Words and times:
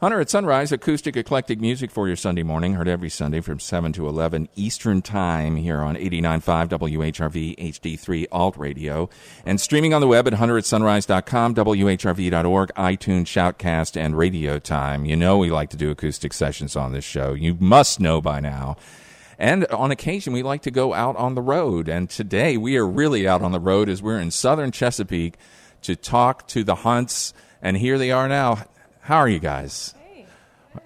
Hunter 0.00 0.18
at 0.18 0.30
Sunrise, 0.30 0.72
acoustic 0.72 1.14
eclectic 1.14 1.60
music 1.60 1.90
for 1.90 2.06
your 2.06 2.16
Sunday 2.16 2.42
morning, 2.42 2.72
heard 2.72 2.88
every 2.88 3.10
Sunday 3.10 3.42
from 3.42 3.60
7 3.60 3.92
to 3.92 4.08
11 4.08 4.48
Eastern 4.56 5.02
Time 5.02 5.56
here 5.56 5.82
on 5.82 5.94
89.5 5.94 6.68
WHRV 6.70 7.58
HD3 7.58 8.26
Alt 8.32 8.56
Radio, 8.56 9.10
and 9.44 9.60
streaming 9.60 9.92
on 9.92 10.00
the 10.00 10.06
web 10.06 10.26
at 10.26 10.32
hunteratsunrise.com, 10.32 11.54
WHRV.org, 11.54 12.70
iTunes, 12.76 13.24
Shoutcast, 13.24 14.00
and 14.00 14.16
Radio 14.16 14.58
Time. 14.58 15.04
You 15.04 15.16
know 15.16 15.36
we 15.36 15.50
like 15.50 15.68
to 15.68 15.76
do 15.76 15.90
acoustic 15.90 16.32
sessions 16.32 16.76
on 16.76 16.94
this 16.94 17.04
show. 17.04 17.34
You 17.34 17.58
must 17.60 18.00
know 18.00 18.22
by 18.22 18.40
now. 18.40 18.78
And 19.38 19.66
on 19.66 19.90
occasion, 19.90 20.32
we 20.32 20.42
like 20.42 20.62
to 20.62 20.70
go 20.70 20.94
out 20.94 21.16
on 21.16 21.34
the 21.34 21.42
road. 21.42 21.88
And 21.90 22.08
today, 22.08 22.56
we 22.56 22.78
are 22.78 22.86
really 22.86 23.28
out 23.28 23.42
on 23.42 23.52
the 23.52 23.60
road 23.60 23.90
as 23.90 24.02
we're 24.02 24.18
in 24.18 24.30
southern 24.30 24.72
Chesapeake 24.72 25.34
to 25.82 25.94
talk 25.94 26.48
to 26.48 26.64
the 26.64 26.76
Hunts. 26.76 27.34
And 27.60 27.76
here 27.76 27.98
they 27.98 28.10
are 28.10 28.28
now. 28.28 28.64
How 29.00 29.16
are 29.16 29.28
you 29.28 29.38
guys? 29.38 29.94
Hey, 30.04 30.26
good. 30.72 30.82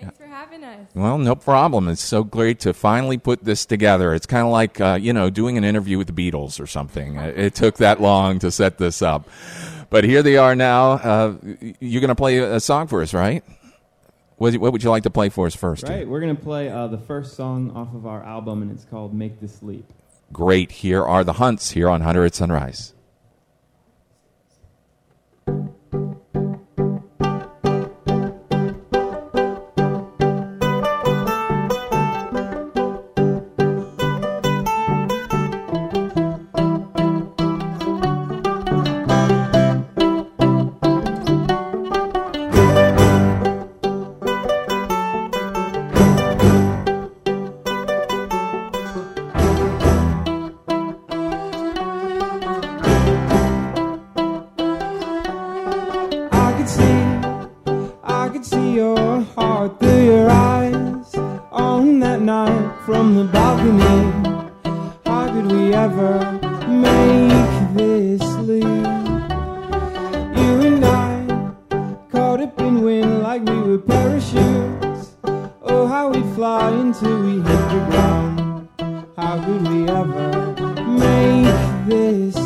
Thanks 0.00 0.18
for 0.18 0.26
having 0.26 0.62
us. 0.62 0.86
Well, 0.94 1.18
no 1.18 1.34
problem. 1.34 1.88
It's 1.88 2.02
so 2.02 2.22
great 2.22 2.60
to 2.60 2.72
finally 2.72 3.18
put 3.18 3.44
this 3.44 3.66
together. 3.66 4.14
It's 4.14 4.26
kind 4.26 4.46
of 4.46 4.52
like, 4.52 4.80
uh, 4.80 4.98
you 5.00 5.12
know, 5.12 5.30
doing 5.30 5.58
an 5.58 5.64
interview 5.64 5.98
with 5.98 6.14
the 6.14 6.30
Beatles 6.30 6.60
or 6.60 6.66
something. 6.66 7.16
It, 7.16 7.38
it 7.38 7.54
took 7.54 7.78
that 7.78 8.00
long 8.00 8.38
to 8.40 8.50
set 8.50 8.78
this 8.78 9.02
up. 9.02 9.28
But 9.90 10.04
here 10.04 10.22
they 10.22 10.36
are 10.36 10.54
now. 10.54 10.92
Uh, 10.92 11.36
you're 11.80 12.00
going 12.00 12.08
to 12.08 12.14
play 12.14 12.38
a 12.38 12.60
song 12.60 12.86
for 12.86 13.02
us, 13.02 13.14
right? 13.14 13.42
What, 14.36 14.56
what 14.58 14.72
would 14.72 14.84
you 14.84 14.90
like 14.90 15.02
to 15.02 15.10
play 15.10 15.30
for 15.30 15.46
us 15.46 15.56
first? 15.56 15.88
Right, 15.88 16.06
we're 16.06 16.20
going 16.20 16.36
to 16.36 16.42
play 16.42 16.68
uh, 16.68 16.86
the 16.86 16.98
first 16.98 17.34
song 17.34 17.72
off 17.72 17.92
of 17.94 18.06
our 18.06 18.22
album, 18.22 18.62
and 18.62 18.70
it's 18.70 18.84
called 18.84 19.12
Make 19.12 19.40
the 19.40 19.48
Sleep. 19.48 19.84
Great. 20.32 20.70
Here 20.70 21.02
are 21.02 21.24
the 21.24 21.32
Hunts 21.34 21.70
here 21.70 21.88
on 21.88 22.02
Hunter 22.02 22.24
at 22.24 22.34
Sunrise. 22.34 22.92
Like 73.38 73.56
we 73.56 73.70
were 73.70 73.78
parachutes. 73.78 75.16
Oh, 75.62 75.86
how 75.86 76.10
we'd 76.10 76.34
fly 76.34 76.70
until 76.70 77.20
we 77.22 77.34
hit 77.34 77.44
the 77.44 77.86
ground. 77.90 78.68
How 79.16 79.44
could 79.44 79.68
we 79.68 79.88
ever 79.88 80.54
make 80.86 81.86
this 81.86 82.37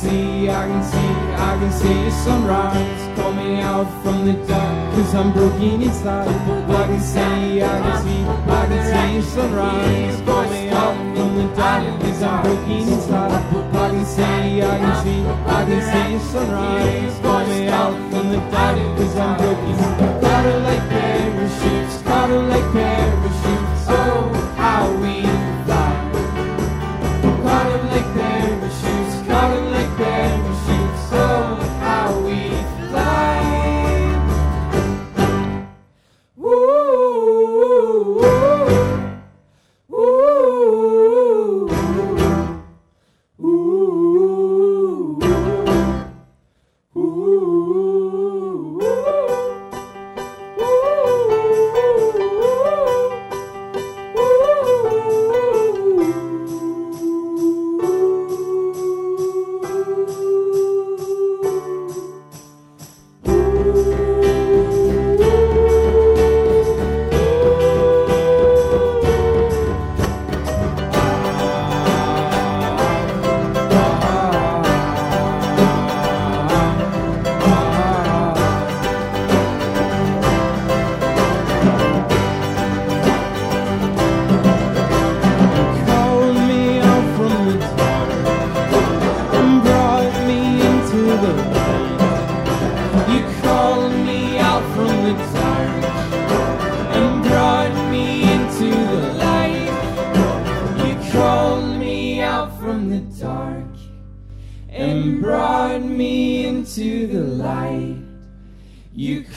see, 0.00 0.48
I 0.48 0.66
can 0.68 0.82
see, 0.84 1.00
I 1.48 1.52
can 1.60 1.72
see 1.72 2.06
a 2.06 2.10
sunrise. 2.10 2.98
Me 3.36 3.60
out 3.60 3.88
from 4.02 4.24
the 4.24 4.32
dark, 4.46 4.67
cause 5.08 5.14
I'm 5.14 5.32
broken 5.32 5.82
inside. 5.82 6.28
I 6.28 6.86
can 6.86 7.00
see, 7.00 7.62
I 7.62 7.80
can 7.80 8.02
see, 8.02 8.24
I 8.24 8.66
can 8.68 9.22
see 9.22 9.30
sunrise. 9.30 10.20
Me 10.50 10.68
out 10.68 10.96
from 11.16 11.36
the 11.36 11.44
dark, 11.56 12.00
cause 12.00 12.22
I'm 12.22 12.42
broken 12.42 12.70
inside. 12.70 13.32
I 13.32 13.90
can 13.90 14.04
see, 14.04 14.62
I 14.62 14.78
can 14.78 14.94
see, 15.04 15.20
I 15.26 15.64
can 15.64 15.80
see 15.88 16.30
sunrise. 16.30 17.48
Me 17.48 17.68
out 17.68 17.94
from 18.10 18.26
the 18.32 18.38
dark, 18.50 18.76
cause 18.98 19.16
I'm 19.16 19.36
broken 19.38 19.68
inside. 19.68 20.24
I 20.24 20.84
can 20.84 21.48
see, 21.48 21.78
I 22.04 22.60
can 22.72 23.27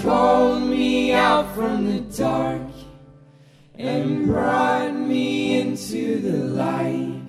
called 0.02 0.64
me 0.64 1.14
out 1.14 1.54
from 1.54 1.86
the 1.86 2.00
dark 2.18 2.62
and 3.76 4.26
brought 4.26 4.94
me 4.94 5.60
into 5.62 6.20
the 6.20 6.38
light. 6.38 7.22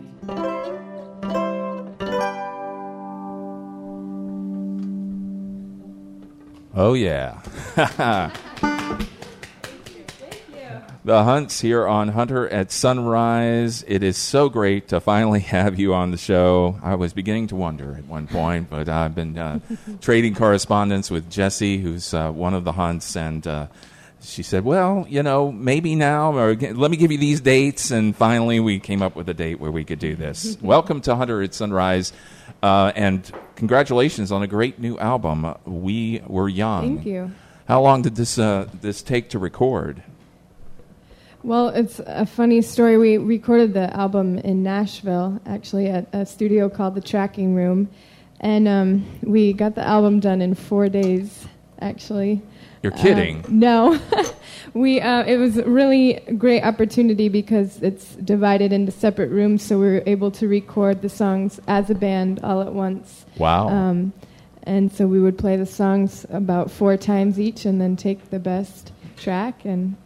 Oh, 6.75 6.95
yeah. 6.95 7.43
the 11.05 11.25
Hunts 11.25 11.61
here 11.61 11.87
on 11.87 12.09
Hunter 12.09 12.49
at 12.49 12.71
Sunrise. 12.71 13.85
It 13.89 14.05
is 14.05 14.17
so 14.17 14.49
great 14.49 14.89
to 14.89 15.01
finally 15.01 15.41
have 15.55 15.79
you 15.79 15.95
on 15.95 16.13
the 16.13 16.17
show. 16.17 16.79
I 16.83 16.95
was 16.95 17.13
beginning 17.13 17.49
to 17.49 17.57
wonder 17.57 17.97
at 17.99 18.05
one 18.05 18.27
point, 18.29 18.71
but 18.71 18.89
I've 18.89 19.15
been 19.15 19.37
uh, 19.37 19.59
trading 20.01 20.35
correspondence 20.35 21.11
with 21.11 21.29
Jesse, 21.29 21.79
who's 21.79 22.15
uh, 22.15 22.31
one 22.31 22.55
of 22.55 22.65
the 22.65 22.73
Hunts, 22.73 23.17
and 23.17 23.45
uh, 23.47 23.67
she 24.21 24.45
said, 24.45 24.65
"Well, 24.65 25.05
you 25.09 25.25
know, 25.25 25.51
maybe 25.51 25.97
now, 25.97 26.37
or 26.37 26.55
let 26.55 26.91
me 26.91 26.97
give 26.97 27.11
you 27.11 27.19
these 27.19 27.41
dates." 27.41 27.91
And 27.91 28.15
finally, 28.15 28.61
we 28.61 28.79
came 28.79 29.03
up 29.03 29.17
with 29.17 29.29
a 29.29 29.35
date 29.35 29.59
where 29.59 29.73
we 29.73 29.83
could 29.83 29.99
do 29.99 30.15
this. 30.15 30.57
Welcome 30.63 31.01
to 31.03 31.17
Hunter 31.17 31.43
at 31.43 31.53
Sunrise, 31.53 32.13
uh, 32.63 32.93
and 32.95 33.29
congratulations 33.57 34.31
on 34.31 34.45
a 34.45 34.47
great 34.47 34.79
new 34.79 34.97
album. 34.99 35.53
We 35.65 36.23
were 36.29 36.49
young. 36.49 36.97
Thank 36.97 37.07
you. 37.07 37.33
How 37.67 37.81
long 37.81 38.03
did 38.03 38.15
this 38.15 38.39
uh, 38.39 38.69
this 38.81 39.03
take 39.03 39.31
to 39.31 39.41
record? 39.41 40.05
Well, 41.45 41.69
it's 41.71 42.01
a 42.07 42.25
funny 42.25 42.63
story. 42.63 42.97
We 42.99 43.19
recorded 43.19 43.75
the 43.75 43.95
album 43.97 44.39
in 44.39 44.63
Nashville, 44.63 45.41
actually, 45.45 45.89
at 45.89 46.07
a 46.13 46.25
studio 46.25 46.69
called 46.69 46.95
The 46.95 47.01
Tracking 47.01 47.55
Room. 47.55 47.89
And 48.39 48.69
um, 48.69 49.19
we 49.23 49.53
got 49.53 49.75
the 49.75 49.85
album 49.85 50.21
done 50.21 50.41
in 50.41 50.55
four 50.55 50.89
days, 50.89 51.47
actually. 51.81 52.43
You're 52.83 52.93
kidding. 52.93 53.45
Uh, 53.45 53.49
no. 53.51 54.01
we, 54.75 55.01
uh, 55.01 55.25
it 55.25 55.37
was 55.37 55.57
a 55.57 55.65
really 55.65 56.21
great 56.39 56.63
opportunity 56.63 57.29
because 57.29 57.83
it's 57.83 58.15
divided 58.17 58.73
into 58.73 58.93
separate 58.93 59.31
rooms, 59.31 59.63
so 59.63 59.79
we 59.79 59.87
were 59.87 60.03
able 60.07 60.31
to 60.33 60.47
record 60.47 61.03
the 61.03 61.09
songs 61.09 61.61
as 61.67 61.91
a 61.91 61.95
band 61.95 62.41
all 62.45 62.63
at 62.63 62.73
once. 62.73 63.25
wow. 63.37 63.69
Um, 63.69 64.13
and 64.65 64.93
so 64.93 65.09
we 65.09 65.21
would 65.21 65.39
play 65.39 65.57
the 65.57 65.67
songs 65.67 66.25
about 66.31 66.71
four 66.71 66.97
times 66.97 67.41
each 67.41 67.65
and 67.65 67.81
then 67.81 67.97
take 67.97 68.31
the 68.31 68.39
best 68.39 68.93
track 69.17 69.65
and 69.65 69.97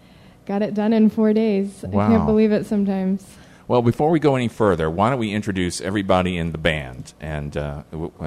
got 0.46 0.62
it 0.62 0.74
done 0.74 0.92
in 0.92 1.10
four 1.10 1.32
days. 1.32 1.84
I 1.84 1.90
can't 1.90 2.26
believe 2.26 2.52
it 2.52 2.66
sometimes. 2.66 3.24
Well, 3.68 3.82
before 3.82 4.10
we 4.10 4.20
go 4.20 4.36
any 4.36 4.46
further, 4.48 4.88
why 4.88 5.10
don't 5.10 5.18
we 5.18 5.32
introduce 5.32 5.80
everybody 5.80 6.36
in 6.36 6.52
the 6.52 6.58
band? 6.58 7.12
And 7.20 7.56
uh, 7.56 7.82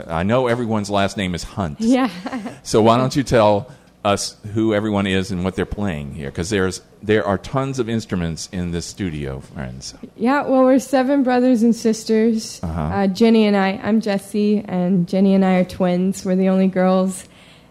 I 0.05 0.23
know 0.23 0.47
everyone's 0.47 0.89
last 0.89 1.15
name 1.15 1.33
is 1.33 1.43
Hunt. 1.43 1.79
Yeah. 1.79 2.09
So 2.63 2.81
why 2.81 2.97
don't 2.97 3.15
you 3.15 3.23
tell 3.23 3.71
us 4.03 4.35
who 4.53 4.73
everyone 4.73 5.07
is 5.07 5.31
and 5.31 5.43
what 5.45 5.55
they're 5.55 5.65
playing 5.65 6.13
here? 6.13 6.29
Because 6.29 6.49
there's 6.49 6.81
there 7.01 7.25
are 7.25 7.37
tons 7.37 7.79
of 7.79 7.87
instruments 7.87 8.49
in 8.51 8.71
this 8.71 8.85
studio, 8.85 9.39
friends. 9.39 9.93
yeah, 10.17 10.41
well, 10.41 10.63
we're 10.63 10.77
seven 10.79 11.23
brothers 11.23 11.63
and 11.63 11.73
sisters. 11.73 12.59
Uh-huh. 12.61 12.81
Uh, 12.81 13.07
Jenny 13.07 13.45
and 13.45 13.55
I, 13.55 13.79
I'm 13.81 14.01
Jesse, 14.01 14.59
and 14.67 15.07
Jenny 15.07 15.33
and 15.33 15.45
I 15.45 15.55
are 15.55 15.65
twins. 15.65 16.25
We're 16.25 16.35
the 16.35 16.49
only 16.49 16.67
girls. 16.67 17.23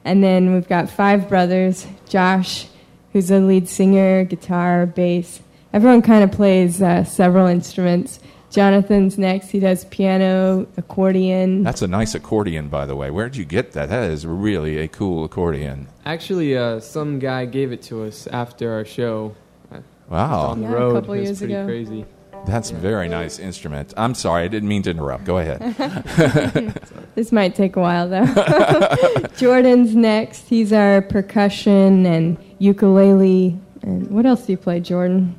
And 0.05 0.25
then 0.25 0.55
we've 0.55 0.69
got 0.69 0.89
five 0.89 1.29
brothers 1.29 1.87
Josh, 2.09 2.67
who's 3.13 3.29
the 3.29 3.41
lead 3.41 3.69
singer, 3.69 4.25
guitar, 4.25 4.87
bass. 4.87 5.41
Everyone 5.73 6.03
kind 6.03 6.25
of 6.25 6.33
plays 6.33 6.81
uh, 6.83 7.05
several 7.05 7.47
instruments. 7.47 8.21
Jonathan's 8.51 9.19
next. 9.19 9.51
He 9.51 9.61
does 9.61 9.85
piano, 9.87 10.67
accordion. 10.79 11.63
That's 11.63 11.83
a 11.83 11.87
nice 11.87 12.15
accordion, 12.15 12.69
by 12.69 12.87
the 12.87 12.97
way. 12.97 13.11
Where 13.11 13.29
did 13.29 13.37
you 13.37 13.45
get 13.45 13.73
that? 13.73 13.91
That 13.91 14.11
is 14.11 14.27
really 14.27 14.79
a 14.79 14.89
cool 14.89 15.25
accordion. 15.25 15.89
Actually, 16.07 16.57
uh, 16.57 16.81
some 16.81 17.19
guy 17.19 17.45
gave 17.45 17.73
it 17.73 17.83
to 17.83 18.05
us 18.05 18.27
after 18.29 18.73
our 18.73 18.85
show 18.87 19.35
Wow, 20.09 20.47
on 20.47 20.61
the 20.63 20.67
Yeah, 20.69 20.73
a 20.73 20.75
road. 20.75 20.95
couple 20.95 21.15
it 21.15 21.19
was 21.21 21.27
years 21.29 21.39
pretty 21.41 21.53
ago. 21.55 21.67
crazy. 21.67 22.05
That's 22.47 22.71
a 22.71 22.75
very 22.75 23.09
nice 23.09 23.39
instrument. 23.39 23.93
I'm 23.97 24.15
sorry, 24.15 24.45
I 24.45 24.49
didn't 24.49 24.69
mean 24.69 24.83
to 24.85 24.91
interrupt. 24.91 25.25
Go 25.25 25.39
ahead. 25.39 26.75
This 27.19 27.33
might 27.33 27.57
take 27.57 27.75
a 27.75 27.81
while 27.81 28.09
though. 28.09 29.27
Jordan's 29.37 29.97
next. 29.97 30.47
He's 30.49 30.73
our 30.73 31.03
percussion 31.03 32.07
and 32.07 32.39
ukulele. 32.61 33.59
And 33.83 34.09
what 34.09 34.25
else 34.25 34.47
do 34.47 34.53
you 34.53 34.57
play, 34.57 34.79
Jordan? 34.79 35.35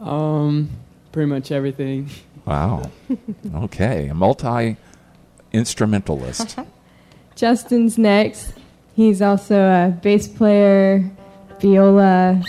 Um, 0.00 0.68
pretty 1.12 1.28
much 1.28 1.52
everything. 1.52 2.10
Wow. 2.44 2.90
Okay, 3.54 4.08
a 4.08 4.14
multi 4.14 4.76
instrumentalist. 5.52 6.58
Justin's 7.36 7.96
next. 7.96 8.52
He's 8.96 9.22
also 9.22 9.56
a 9.56 9.96
bass 10.02 10.26
player, 10.26 11.08
viola, 11.60 12.42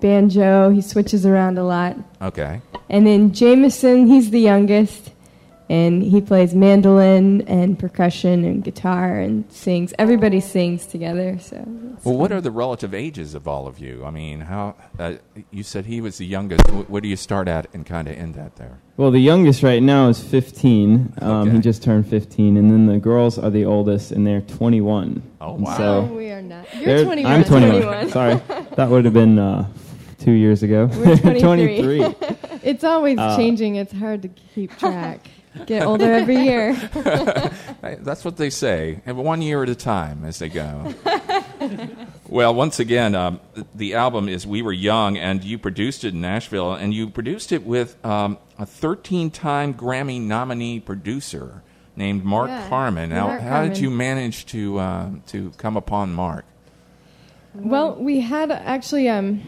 banjo. 0.00 0.68
He 0.68 0.82
switches 0.82 1.24
around 1.24 1.56
a 1.56 1.64
lot. 1.64 1.96
Okay. 2.20 2.60
And 2.94 3.04
then 3.04 3.32
Jameson, 3.32 4.06
he's 4.06 4.30
the 4.30 4.38
youngest, 4.40 5.10
and 5.68 6.00
he 6.00 6.20
plays 6.20 6.54
mandolin 6.54 7.42
and 7.48 7.76
percussion 7.76 8.44
and 8.44 8.62
guitar 8.62 9.18
and 9.18 9.50
sings. 9.50 9.92
Everybody 9.98 10.38
sings 10.38 10.86
together. 10.86 11.36
So. 11.40 11.56
it's 11.96 12.04
Well, 12.04 12.16
what 12.16 12.30
are 12.30 12.40
the 12.40 12.52
relative 12.52 12.94
ages 12.94 13.34
of 13.34 13.48
all 13.48 13.66
of 13.66 13.80
you? 13.80 14.04
I 14.04 14.10
mean, 14.10 14.38
how 14.42 14.76
uh, 14.98 15.14
you 15.50 15.64
said 15.64 15.86
he 15.86 16.00
was 16.00 16.18
the 16.18 16.26
youngest. 16.26 16.68
Wh- 16.68 16.88
Where 16.88 17.00
do 17.00 17.08
you 17.08 17.16
start 17.16 17.48
at 17.48 17.66
and 17.74 17.84
kind 17.84 18.06
of 18.06 18.14
end 18.16 18.36
at 18.36 18.54
there? 18.56 18.78
Well, 18.96 19.10
the 19.10 19.18
youngest 19.18 19.64
right 19.64 19.82
now 19.82 20.08
is 20.08 20.20
15. 20.22 21.14
Um, 21.20 21.48
Okay. 21.48 21.50
He 21.56 21.58
just 21.58 21.82
turned 21.82 22.06
15, 22.06 22.56
and 22.56 22.70
then 22.70 22.86
the 22.86 22.98
girls 22.98 23.38
are 23.40 23.50
the 23.50 23.64
oldest, 23.64 24.12
and 24.12 24.24
they're 24.24 24.40
21. 24.42 25.20
Oh, 25.40 25.54
And 25.56 25.64
wow. 25.64 25.72
Oh, 25.74 25.76
So 26.08 26.14
we 26.14 26.30
are 26.30 26.42
not. 26.42 26.72
You're 26.76 26.84
they're- 26.98 27.04
21. 27.04 27.32
I'm 27.32 27.42
21. 27.44 27.82
21. 27.82 28.08
Sorry, 28.10 28.34
that 28.76 28.88
would 28.88 29.04
have 29.04 29.14
been 29.14 29.38
uh, 29.40 29.66
two 30.20 30.30
years 30.32 30.62
ago. 30.62 30.88
We're 30.92 31.16
23. 31.42 31.98
23. 31.98 32.36
It's 32.64 32.82
always 32.84 33.18
Uh, 33.18 33.36
changing. 33.36 33.76
It's 33.76 33.92
hard 33.92 34.22
to 34.22 34.28
keep 34.28 34.76
track. 34.78 35.28
Get 35.66 35.84
older 35.86 36.12
every 36.12 36.36
year. 36.38 36.74
That's 37.82 38.24
what 38.24 38.36
they 38.38 38.50
say. 38.50 39.00
And 39.06 39.16
one 39.16 39.40
year 39.40 39.62
at 39.62 39.68
a 39.68 39.76
time 39.76 40.24
as 40.24 40.40
they 40.40 40.48
go. 40.48 40.92
well, 42.28 42.52
once 42.54 42.80
again, 42.80 43.14
um, 43.14 43.38
the 43.72 43.94
album 43.94 44.28
is 44.28 44.46
We 44.46 44.62
Were 44.62 44.72
Young, 44.72 45.16
and 45.16 45.44
you 45.44 45.56
produced 45.58 46.02
it 46.02 46.12
in 46.14 46.20
Nashville, 46.20 46.72
and 46.74 46.92
you 46.92 47.08
produced 47.08 47.52
it 47.52 47.64
with 47.64 48.04
um, 48.04 48.38
a 48.58 48.66
13 48.66 49.30
time 49.30 49.74
Grammy 49.74 50.20
nominee 50.20 50.80
producer 50.80 51.62
named 51.94 52.24
Mark 52.24 52.48
Yeah, 52.48 52.68
Carmen. 52.68 53.10
Now, 53.10 53.28
Mark 53.28 53.42
how 53.42 53.62
did 53.62 53.78
you 53.78 53.90
manage 53.90 54.46
to, 54.46 54.78
uh, 54.80 55.10
to 55.28 55.50
come 55.56 55.76
upon 55.76 56.12
Mark? 56.14 56.44
Well, 57.54 57.94
we 57.94 58.20
had 58.20 58.50
actually 58.50 59.08
um, 59.08 59.40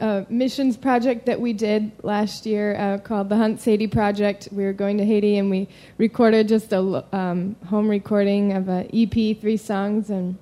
a 0.00 0.26
missions 0.28 0.76
project 0.76 1.26
that 1.26 1.40
we 1.40 1.52
did 1.52 1.92
last 2.02 2.44
year 2.44 2.74
uh, 2.76 2.98
called 2.98 3.28
the 3.28 3.36
Hunts 3.36 3.64
Haiti 3.64 3.86
Project. 3.86 4.48
We 4.50 4.64
were 4.64 4.72
going 4.72 4.98
to 4.98 5.04
Haiti 5.04 5.38
and 5.38 5.48
we 5.48 5.68
recorded 5.96 6.48
just 6.48 6.72
a 6.72 7.04
um, 7.16 7.54
home 7.66 7.88
recording 7.88 8.52
of 8.52 8.68
an 8.68 8.90
EP, 8.92 9.40
three 9.40 9.56
songs, 9.56 10.10
and 10.10 10.38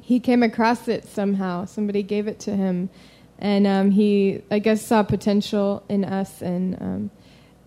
he 0.00 0.18
came 0.18 0.42
across 0.42 0.88
it 0.88 1.04
somehow. 1.06 1.66
Somebody 1.66 2.02
gave 2.02 2.26
it 2.28 2.40
to 2.40 2.56
him, 2.56 2.88
and 3.38 3.66
um, 3.66 3.90
he, 3.90 4.42
I 4.50 4.58
guess, 4.58 4.80
saw 4.80 5.02
potential 5.02 5.84
in 5.88 6.04
us 6.04 6.42
and. 6.42 6.80
Um, 6.80 7.10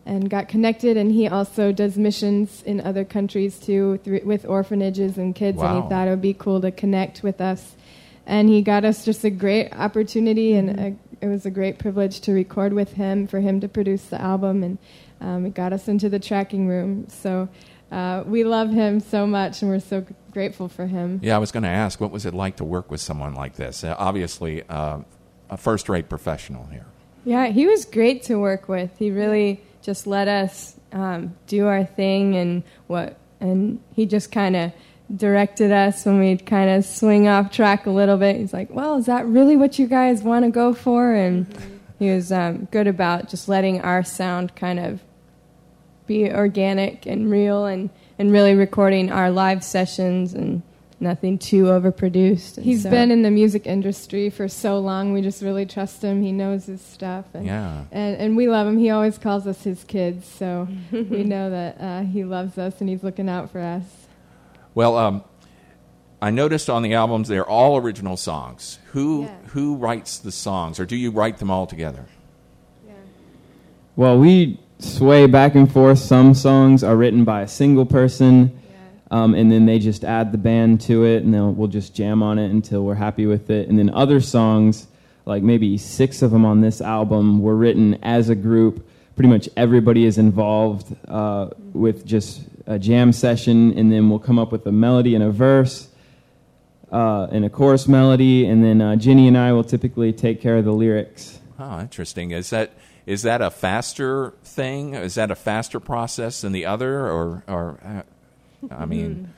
and 0.06 0.30
got 0.30 0.48
connected, 0.48 0.96
and 0.96 1.12
he 1.12 1.28
also 1.28 1.74
does 1.74 1.98
missions 1.98 2.64
in 2.64 2.80
other 2.80 3.04
countries 3.04 3.60
too, 3.60 4.00
with 4.24 4.46
orphanages 4.46 5.18
and 5.18 5.36
kids. 5.36 5.62
And 5.62 5.84
he 5.84 5.90
thought 5.90 6.08
it 6.08 6.12
would 6.12 6.22
be 6.22 6.34
cool 6.34 6.62
to 6.62 6.72
connect 6.72 7.24
with 7.24 7.42
us 7.42 7.76
and 8.28 8.50
he 8.50 8.62
got 8.62 8.86
us 8.86 9.04
just 9.06 9.24
a 9.24 9.30
great 9.32 9.74
opportunity 9.74 10.54
and 10.54 10.70
a, 10.80 10.96
it 11.22 11.28
was 11.28 11.46
a 11.48 11.50
great 11.50 11.80
privilege 11.80 12.20
to 12.22 12.32
record 12.34 12.74
with 12.74 12.94
him 12.94 13.26
for 13.26 13.40
him 13.40 13.60
to 13.62 13.68
produce 13.68 14.04
the 14.04 14.22
album 14.22 14.62
and 14.64 14.78
um, 15.22 15.46
it 15.48 15.56
got 15.56 15.74
us 15.74 15.88
into 15.88 16.10
the 16.10 16.20
tracking 16.20 16.68
room 16.68 17.08
so 17.10 17.50
uh, 17.92 18.24
we 18.28 18.44
love 18.44 18.70
him 18.70 19.00
so 19.00 19.26
much 19.26 19.62
and 19.64 19.72
we're 19.72 19.80
so 19.80 20.06
grateful 20.32 20.68
for 20.68 20.86
him 20.86 21.20
Yeah, 21.24 21.36
I 21.36 21.40
was 21.40 21.52
going 21.52 21.64
to 21.64 21.70
ask, 21.70 22.00
what 22.02 22.12
was 22.12 22.26
it 22.26 22.34
like 22.34 22.58
to 22.58 22.64
work 22.66 22.92
with 22.92 23.00
someone 23.02 23.34
like 23.34 23.56
this? 23.56 23.84
Uh, 23.84 23.96
obviously, 23.98 24.62
uh, 24.70 25.00
a 25.50 25.58
first 25.58 25.88
rate 25.90 26.10
professional 26.10 26.66
here. 26.68 26.86
yeah 27.24 27.48
he 27.48 27.66
was 27.66 27.86
great 27.86 28.24
to 28.24 28.36
work 28.36 28.68
with 28.68 28.92
he 29.00 29.10
really 29.10 29.62
just 29.82 30.06
let 30.06 30.28
us 30.28 30.76
um, 30.92 31.34
do 31.48 31.66
our 31.68 31.86
thing 31.86 32.36
and 32.36 32.64
what 32.88 33.18
and 33.40 33.80
he 33.94 34.06
just 34.06 34.32
kind 34.32 34.56
of 34.56 34.72
directed 35.16 35.72
us 35.72 36.06
when 36.06 36.20
we'd 36.20 36.46
kind 36.46 36.70
of 36.70 36.84
swing 36.84 37.28
off 37.28 37.52
track 37.52 37.86
a 37.86 37.90
little 37.90 38.18
bit 38.18 38.36
he's 38.36 38.52
like 38.52 38.70
well 38.70 38.98
is 38.98 39.06
that 39.06 39.26
really 39.26 39.56
what 39.56 39.80
you 39.80 39.88
guys 39.88 40.22
want 40.22 40.44
to 40.44 40.52
go 40.52 40.74
for 40.74 41.14
and 41.14 41.48
he 41.98 42.10
was 42.12 42.32
um, 42.32 42.66
good 42.72 42.88
about 42.88 43.30
just 43.30 43.48
letting 43.50 43.82
our 43.82 44.04
sound 44.04 44.56
kind 44.56 44.80
of 44.80 45.00
be 46.06 46.30
organic 46.32 47.06
and 47.06 47.32
real 47.32 47.66
and, 47.66 47.90
and 48.20 48.32
really 48.32 48.54
recording 48.54 49.12
our 49.12 49.32
live 49.32 49.64
sessions 49.64 50.34
and 50.34 50.62
nothing 51.00 51.38
too 51.38 51.66
overproduced. 51.66 52.62
He's 52.62 52.84
so- 52.84 52.90
been 52.90 53.12
in 53.12 53.22
the 53.24 53.32
music 53.32 53.66
industry 53.68 54.30
for 54.30 54.48
so 54.48 54.80
long. 54.80 55.12
We 55.12 55.22
just 55.22 55.42
really 55.42 55.66
trust 55.66 56.04
him. 56.04 56.22
He 56.22 56.32
knows 56.32 56.66
his 56.68 56.82
stuff. 56.82 57.26
And, 57.34 57.46
Yeah. 57.46 57.84
and, 57.92 58.16
and 58.18 58.38
we 58.38 58.48
love 58.48 58.68
him. 58.68 58.78
He 58.78 58.90
always 58.90 59.18
calls 59.18 59.46
us 59.48 59.64
his 59.64 59.84
kids. 59.84 60.28
So 60.28 60.68
we 60.92 61.24
know 61.24 61.50
that 61.50 61.78
uh, 61.82 62.02
he 62.04 62.24
loves 62.24 62.58
us 62.58 62.80
and 62.80 62.90
he's 62.90 63.04
looking 63.04 63.28
out 63.28 63.52
for 63.52 63.60
us. 63.60 63.84
Well, 64.78 64.96
um, 64.96 65.24
I 66.22 66.30
noticed 66.30 66.70
on 66.70 66.84
the 66.84 66.94
albums 66.94 67.30
they're 67.30 67.44
all 67.44 67.78
original 67.78 68.16
songs. 68.16 68.78
Who 68.92 69.24
Yeah. 69.24 69.30
who 69.48 69.76
writes 69.76 70.20
the 70.20 70.32
songs, 70.32 70.80
or 70.80 70.86
do 70.86 70.96
you 70.96 71.10
write 71.10 71.40
them 71.40 71.50
all 71.50 71.66
together? 71.66 72.06
Well, 73.96 74.20
we 74.20 74.60
sway 74.78 75.26
back 75.26 75.56
and 75.56 75.72
forth. 75.72 75.98
Some 75.98 76.36
songs 76.36 76.84
are 76.84 76.96
written 76.96 77.24
by 77.24 77.42
a 77.42 77.48
single 77.48 77.88
person, 77.88 78.52
um, 79.10 79.34
and 79.34 79.52
then 79.52 79.66
they 79.66 79.80
just 79.80 80.06
add 80.06 80.32
the 80.32 80.38
band 80.38 80.80
to 80.82 81.06
it, 81.06 81.24
and 81.24 81.34
they'll, 81.34 81.52
we'll 81.54 81.70
just 81.70 81.96
jam 81.96 82.22
on 82.22 82.38
it 82.38 82.52
until 82.52 82.84
we're 82.84 82.94
happy 82.94 83.26
with 83.26 83.50
it. 83.50 83.70
And 83.70 83.80
then 83.80 83.90
other 83.96 84.22
songs 84.22 84.86
like 85.26 85.42
maybe 85.42 85.80
six 85.80 86.22
of 86.22 86.30
them 86.30 86.46
on 86.46 86.62
this 86.62 86.82
album 86.82 87.42
were 87.42 87.56
written 87.56 87.98
as 88.04 88.30
a 88.30 88.36
group. 88.36 88.88
Pretty 89.16 89.30
much 89.30 89.50
everybody 89.58 90.06
is 90.06 90.20
involved 90.20 90.96
uh, 91.08 91.48
with 91.74 92.06
just 92.06 92.42
a 92.68 92.78
jam 92.78 93.12
session, 93.14 93.78
and 93.78 93.92
then 93.92 94.10
we'll 94.10 94.20
come 94.20 94.38
up 94.38 94.52
with 94.52 94.66
a 94.68 94.72
melody 94.72 95.16
and 95.16 95.24
a 95.24 95.32
verse 95.32 95.88
uh, 96.92 97.28
and 97.32 97.44
a 97.46 97.50
chorus 97.50 97.88
melody, 97.88 98.46
and 98.46 98.64
then 98.64 98.82
uh, 98.82 98.96
Jenny 98.96 99.28
and 99.28 99.38
I 99.38 99.52
will 99.54 99.64
typically 99.64 100.14
take 100.14 100.42
care 100.42 100.58
of 100.58 100.66
the 100.66 100.72
lyrics. 100.74 101.40
Oh, 101.60 101.80
interesting. 101.80 102.32
Is 102.32 102.50
that 102.52 102.72
is 103.06 103.24
that 103.24 103.42
a 103.42 103.50
faster 103.50 104.34
thing? 104.44 104.94
Is 104.94 105.16
that 105.16 105.32
a 105.32 105.36
faster 105.36 105.80
process 105.80 106.42
than 106.42 106.52
the 106.52 106.66
other, 106.66 107.08
or 107.10 107.44
or 107.48 107.80
uh, 107.84 108.74
I 108.74 108.86
mean, 108.94 109.34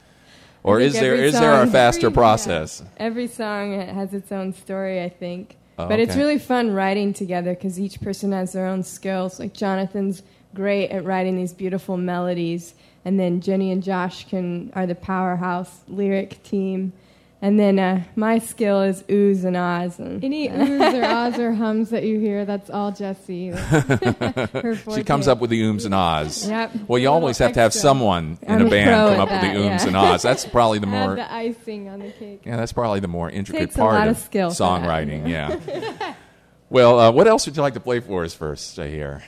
or 0.64 0.80
I 0.80 0.84
is 0.84 0.94
think 0.94 1.04
there 1.04 1.14
every 1.14 1.28
is 1.28 1.34
there 1.34 1.62
a 1.64 1.68
faster 1.68 2.08
every- 2.08 2.16
process? 2.16 2.82
yeah. 2.84 3.06
Every 3.06 3.28
song 3.28 3.80
has 3.80 4.14
its 4.14 4.32
own 4.32 4.54
story, 4.54 5.02
I 5.02 5.10
think. 5.10 5.56
Oh, 5.78 5.88
but 5.88 6.00
it's 6.02 6.18
really 6.18 6.40
fun 6.40 6.72
writing 6.74 7.14
together 7.14 7.54
because 7.54 7.80
each 7.80 8.02
person 8.02 8.34
has 8.34 8.52
their 8.52 8.66
own 8.68 8.84
skills. 8.84 9.40
Like 9.40 9.54
Jonathan's 9.54 10.24
great 10.54 10.90
at 10.90 11.04
writing 11.06 11.36
these 11.38 11.54
beautiful 11.54 11.98
melodies, 11.98 12.74
and 13.06 13.20
then 13.20 13.42
Jenny 13.42 13.72
and 13.72 13.82
Josh 13.84 14.28
can 14.28 14.72
are 14.76 14.86
the 14.86 14.96
powerhouse 14.96 15.82
lyric 15.88 16.42
team. 16.44 16.94
And 17.42 17.58
then 17.58 17.80
uh, 17.80 18.04
my 18.18 18.40
skill 18.40 18.82
is 18.82 19.02
oohs 19.04 19.46
and 19.46 19.56
ahs. 19.56 19.98
And 19.98 20.22
Any 20.22 20.50
oohs 20.50 20.94
or 20.94 21.06
ahs 21.06 21.40
or 21.40 21.54
hums 21.54 21.90
that 21.92 22.04
you 22.04 22.20
hear, 22.20 22.44
that's 22.44 22.70
all 22.70 22.92
Jessie. 22.92 23.48
Her 23.52 24.78
She 24.94 25.04
comes 25.06 25.30
up 25.30 25.40
with 25.40 25.50
the 25.50 25.62
ooms 25.62 25.86
and 25.86 25.96
ahs. 25.96 26.50
Yep. 26.50 26.72
Well, 26.90 27.00
you 27.00 27.08
always 27.08 27.40
little 27.40 27.48
have 27.48 27.54
to 27.54 27.60
have 27.62 27.74
someone 27.74 28.40
in 28.42 28.56
I'm 28.56 28.64
a 28.64 28.66
a 28.66 28.70
band 28.70 28.90
come 28.90 29.14
at 29.14 29.20
up 29.20 29.30
with 29.30 29.42
the 29.42 29.48
that, 29.48 29.56
ooms 29.56 29.80
yeah. 29.84 29.88
and 29.88 29.96
ahs. 29.96 30.22
That's 30.22 30.44
probably 30.44 30.80
the 30.80 30.88
Add 30.88 31.06
more 31.08 31.16
the 31.16 31.34
icing 31.34 31.88
on 31.88 32.00
the 32.00 32.12
cake. 32.12 32.42
yeah, 32.46 32.58
that's 32.58 32.74
probably 32.74 33.00
the 33.00 33.08
more 33.08 33.30
intricate 33.30 33.68
Takes 33.68 33.76
a 33.76 33.80
part 33.80 33.94
lot 33.94 34.08
of 34.10 34.18
of 34.18 34.22
skill 34.22 34.50
for 34.52 34.58
that. 34.58 34.82
songwriting. 34.84 35.30
Yeah. 35.30 36.16
well, 36.70 37.00
uh, 37.00 37.10
what 37.12 37.26
else 37.26 37.46
would 37.46 37.56
you 37.56 37.62
like 37.62 37.76
to 37.76 37.80
play 37.80 38.02
for 38.02 38.26
us 38.26 38.34
first 38.34 38.78
uh, 38.78 38.84
here? 38.84 39.24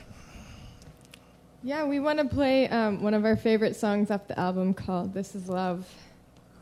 Yeah, 1.64 1.84
we 1.84 2.00
want 2.00 2.18
to 2.18 2.24
play 2.24 2.68
um, 2.68 3.02
one 3.02 3.14
of 3.14 3.24
our 3.24 3.36
favorite 3.36 3.76
songs 3.76 4.10
off 4.10 4.26
the 4.26 4.38
album 4.38 4.74
called 4.74 5.14
"This 5.14 5.34
Is 5.34 5.48
Love." 5.48 5.88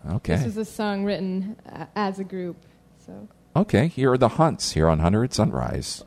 Okay. 0.09 0.37
This 0.37 0.47
is 0.47 0.57
a 0.57 0.64
song 0.64 1.04
written 1.04 1.57
uh, 1.71 1.87
as 1.95 2.19
a 2.19 2.25
group. 2.25 2.57
So 3.04 3.28
Okay, 3.57 3.88
here 3.88 4.12
are 4.12 4.19
the 4.19 4.28
Hunts 4.28 4.73
here 4.73 4.88
on 4.88 5.00
Hunter 5.00 5.25
at 5.25 5.35
Sunrise. 5.35 6.04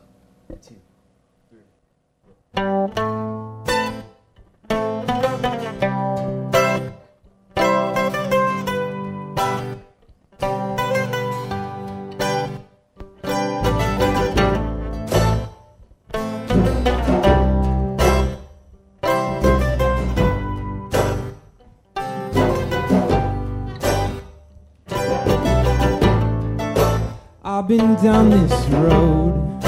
I've 27.64 27.68
been 27.68 27.94
down 27.94 28.28
this 28.28 28.66
road 28.66 29.64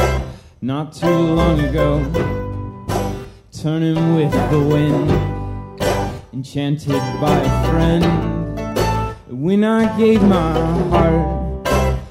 not 0.61 0.93
too 0.93 1.07
long 1.07 1.59
ago, 1.61 2.05
turning 3.51 4.15
with 4.15 4.33
the 4.51 4.61
wind, 4.61 5.11
enchanted 6.35 7.01
by 7.23 7.39
a 7.39 7.71
friend. 7.71 8.05
When 9.29 9.65
I 9.65 9.97
gave 9.97 10.21
my 10.21 10.53
heart, 10.91 11.67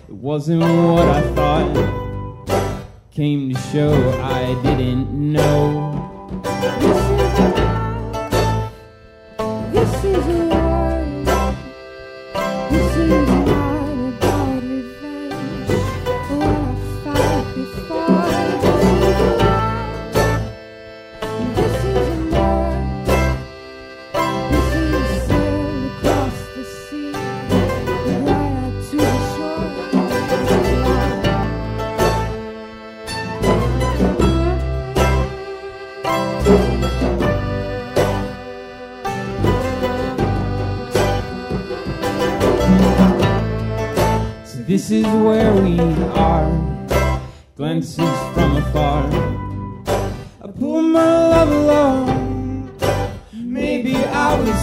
it 0.10 0.16
wasn't 0.16 0.62
what 0.62 1.08
I 1.08 1.22
thought. 1.36 2.48
Came 3.12 3.54
to 3.54 3.60
show 3.72 3.94
I 4.24 4.60
didn't 4.64 5.12
know. 5.12 6.06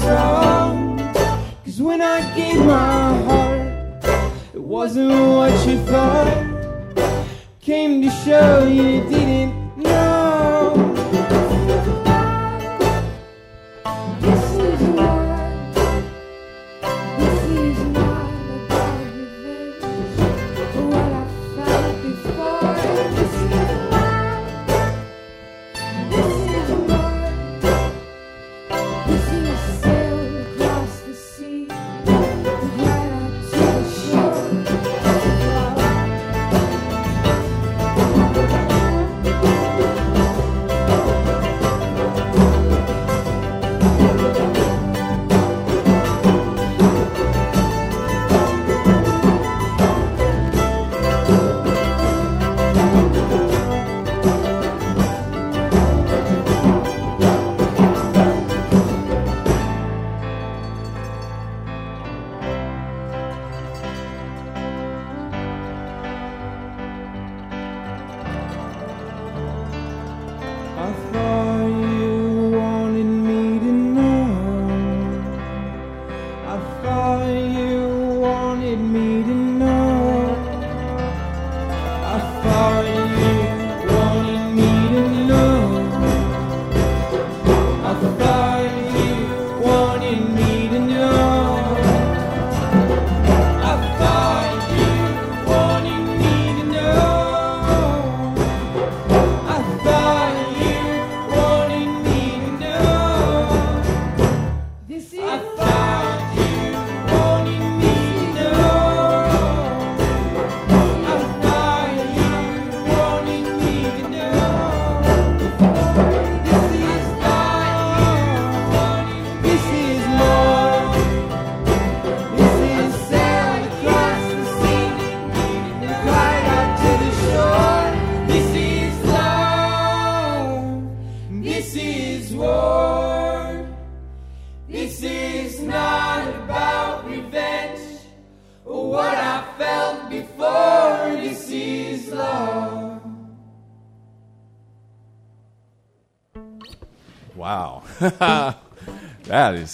Wrong. 0.01 0.99
Cause 1.65 1.81
when 1.81 2.01
I 2.01 2.35
gave 2.35 2.59
my 2.65 3.23
heart, 3.27 4.05
it 4.55 4.61
wasn't 4.61 5.11
what 5.11 5.53
you 5.67 5.79
thought. 5.85 6.53
Came 7.61 8.03
to 8.03 8.11
show 8.25 8.67
you 8.67 9.09
didn't 9.09 9.62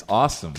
awesome. 0.08 0.54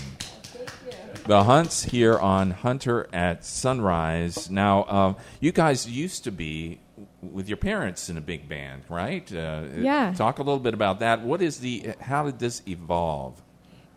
The 1.26 1.44
Hunts 1.44 1.84
here 1.84 2.18
on 2.18 2.50
Hunter 2.50 3.08
at 3.12 3.44
Sunrise. 3.44 4.50
Now, 4.50 4.84
um, 4.84 5.16
you 5.38 5.52
guys 5.52 5.88
used 5.88 6.24
to 6.24 6.32
be 6.32 6.80
with 7.22 7.48
your 7.48 7.56
parents 7.58 8.08
in 8.08 8.16
a 8.16 8.20
big 8.20 8.48
band, 8.48 8.82
right? 8.88 9.30
Uh, 9.32 9.64
Yeah. 9.78 10.12
Talk 10.16 10.38
a 10.38 10.42
little 10.42 10.58
bit 10.60 10.74
about 10.74 11.00
that. 11.00 11.22
What 11.22 11.42
is 11.42 11.58
the? 11.58 11.92
How 12.00 12.24
did 12.24 12.38
this 12.38 12.62
evolve? 12.66 13.40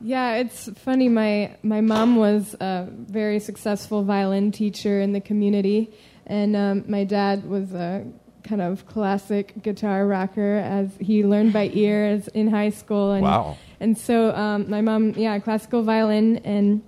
Yeah, 0.02 0.36
it's 0.36 0.70
funny. 0.80 1.08
My 1.08 1.56
my 1.64 1.80
mom 1.82 2.18
was 2.18 2.56
a 2.60 2.88
very 2.92 3.40
successful 3.40 4.04
violin 4.04 4.52
teacher 4.52 5.00
in 5.00 5.14
the 5.14 5.22
community, 5.22 5.92
and 6.28 6.56
um, 6.56 6.84
my 6.88 7.06
dad 7.06 7.50
was 7.50 7.74
a 7.74 8.06
kind 8.44 8.62
of 8.62 8.86
classic 8.86 9.54
guitar 9.64 10.06
rocker 10.06 10.56
as 10.58 10.90
he 11.00 11.24
learned 11.24 11.54
by 11.54 11.70
ear 11.74 12.06
as 12.06 12.28
in 12.30 12.50
high 12.50 12.70
school. 12.72 13.14
And, 13.14 13.24
Wow. 13.24 13.58
And 13.84 13.98
so 13.98 14.34
um, 14.34 14.70
my 14.70 14.80
mom, 14.80 15.12
yeah, 15.18 15.38
classical 15.40 15.84
violin, 15.84 16.38
and 16.46 16.82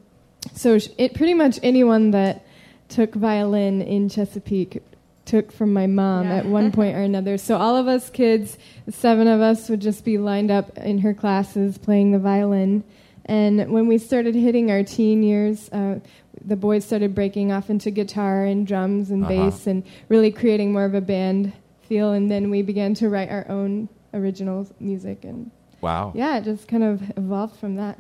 so 0.54 0.80
it 0.98 1.14
pretty 1.14 1.34
much 1.34 1.60
anyone 1.62 2.12
that 2.12 2.46
took 2.88 3.14
violin 3.14 3.82
in 3.82 4.08
Chesapeake 4.08 4.82
took 5.26 5.52
from 5.52 5.74
my 5.74 5.88
mom 5.88 6.28
Yeah. 6.28 6.38
at 6.38 6.46
one 6.46 6.72
point 6.72 6.96
or 6.96 7.02
another. 7.02 7.38
So 7.38 7.58
all 7.58 7.76
of 7.76 7.88
us 7.90 8.10
kids, 8.10 8.58
the 8.86 8.94
seven 8.94 9.28
of 9.28 9.42
us, 9.42 9.68
would 9.70 9.82
just 9.82 10.06
be 10.06 10.18
lined 10.18 10.52
up 10.52 10.78
in 10.78 11.00
her 11.00 11.14
classes 11.14 11.78
playing 11.78 12.12
the 12.14 12.20
violin. 12.20 12.84
And 13.26 13.72
when 13.72 13.88
we 13.88 13.98
started 13.98 14.34
hitting 14.36 14.72
our 14.72 14.84
teen 14.84 15.22
years, 15.22 15.68
uh, 15.74 16.00
the 16.46 16.56
boys 16.56 16.86
started 16.86 17.14
breaking 17.14 17.52
off 17.52 17.70
into 17.70 17.92
guitar 17.92 18.46
and 18.46 18.66
drums 18.66 19.12
and 19.12 19.24
Uh-huh. 19.26 19.34
bass 19.50 19.68
and 19.68 19.84
really 20.08 20.32
creating 20.32 20.72
more 20.72 20.86
of 20.86 20.94
a 20.94 21.02
band 21.02 21.52
feel. 21.90 22.14
And 22.14 22.32
then 22.32 22.50
we 22.52 22.62
began 22.62 22.94
to 22.96 23.10
write 23.10 23.30
our 23.32 23.46
own 23.50 23.90
original 24.14 24.66
music. 24.80 25.26
And 25.26 25.52
Wow. 25.86 26.12
yeah, 26.16 26.38
it 26.40 26.44
just 26.46 26.68
kind 26.68 26.84
of 26.84 27.02
evolved 27.18 27.58
from 27.58 27.76
that. 27.76 28.00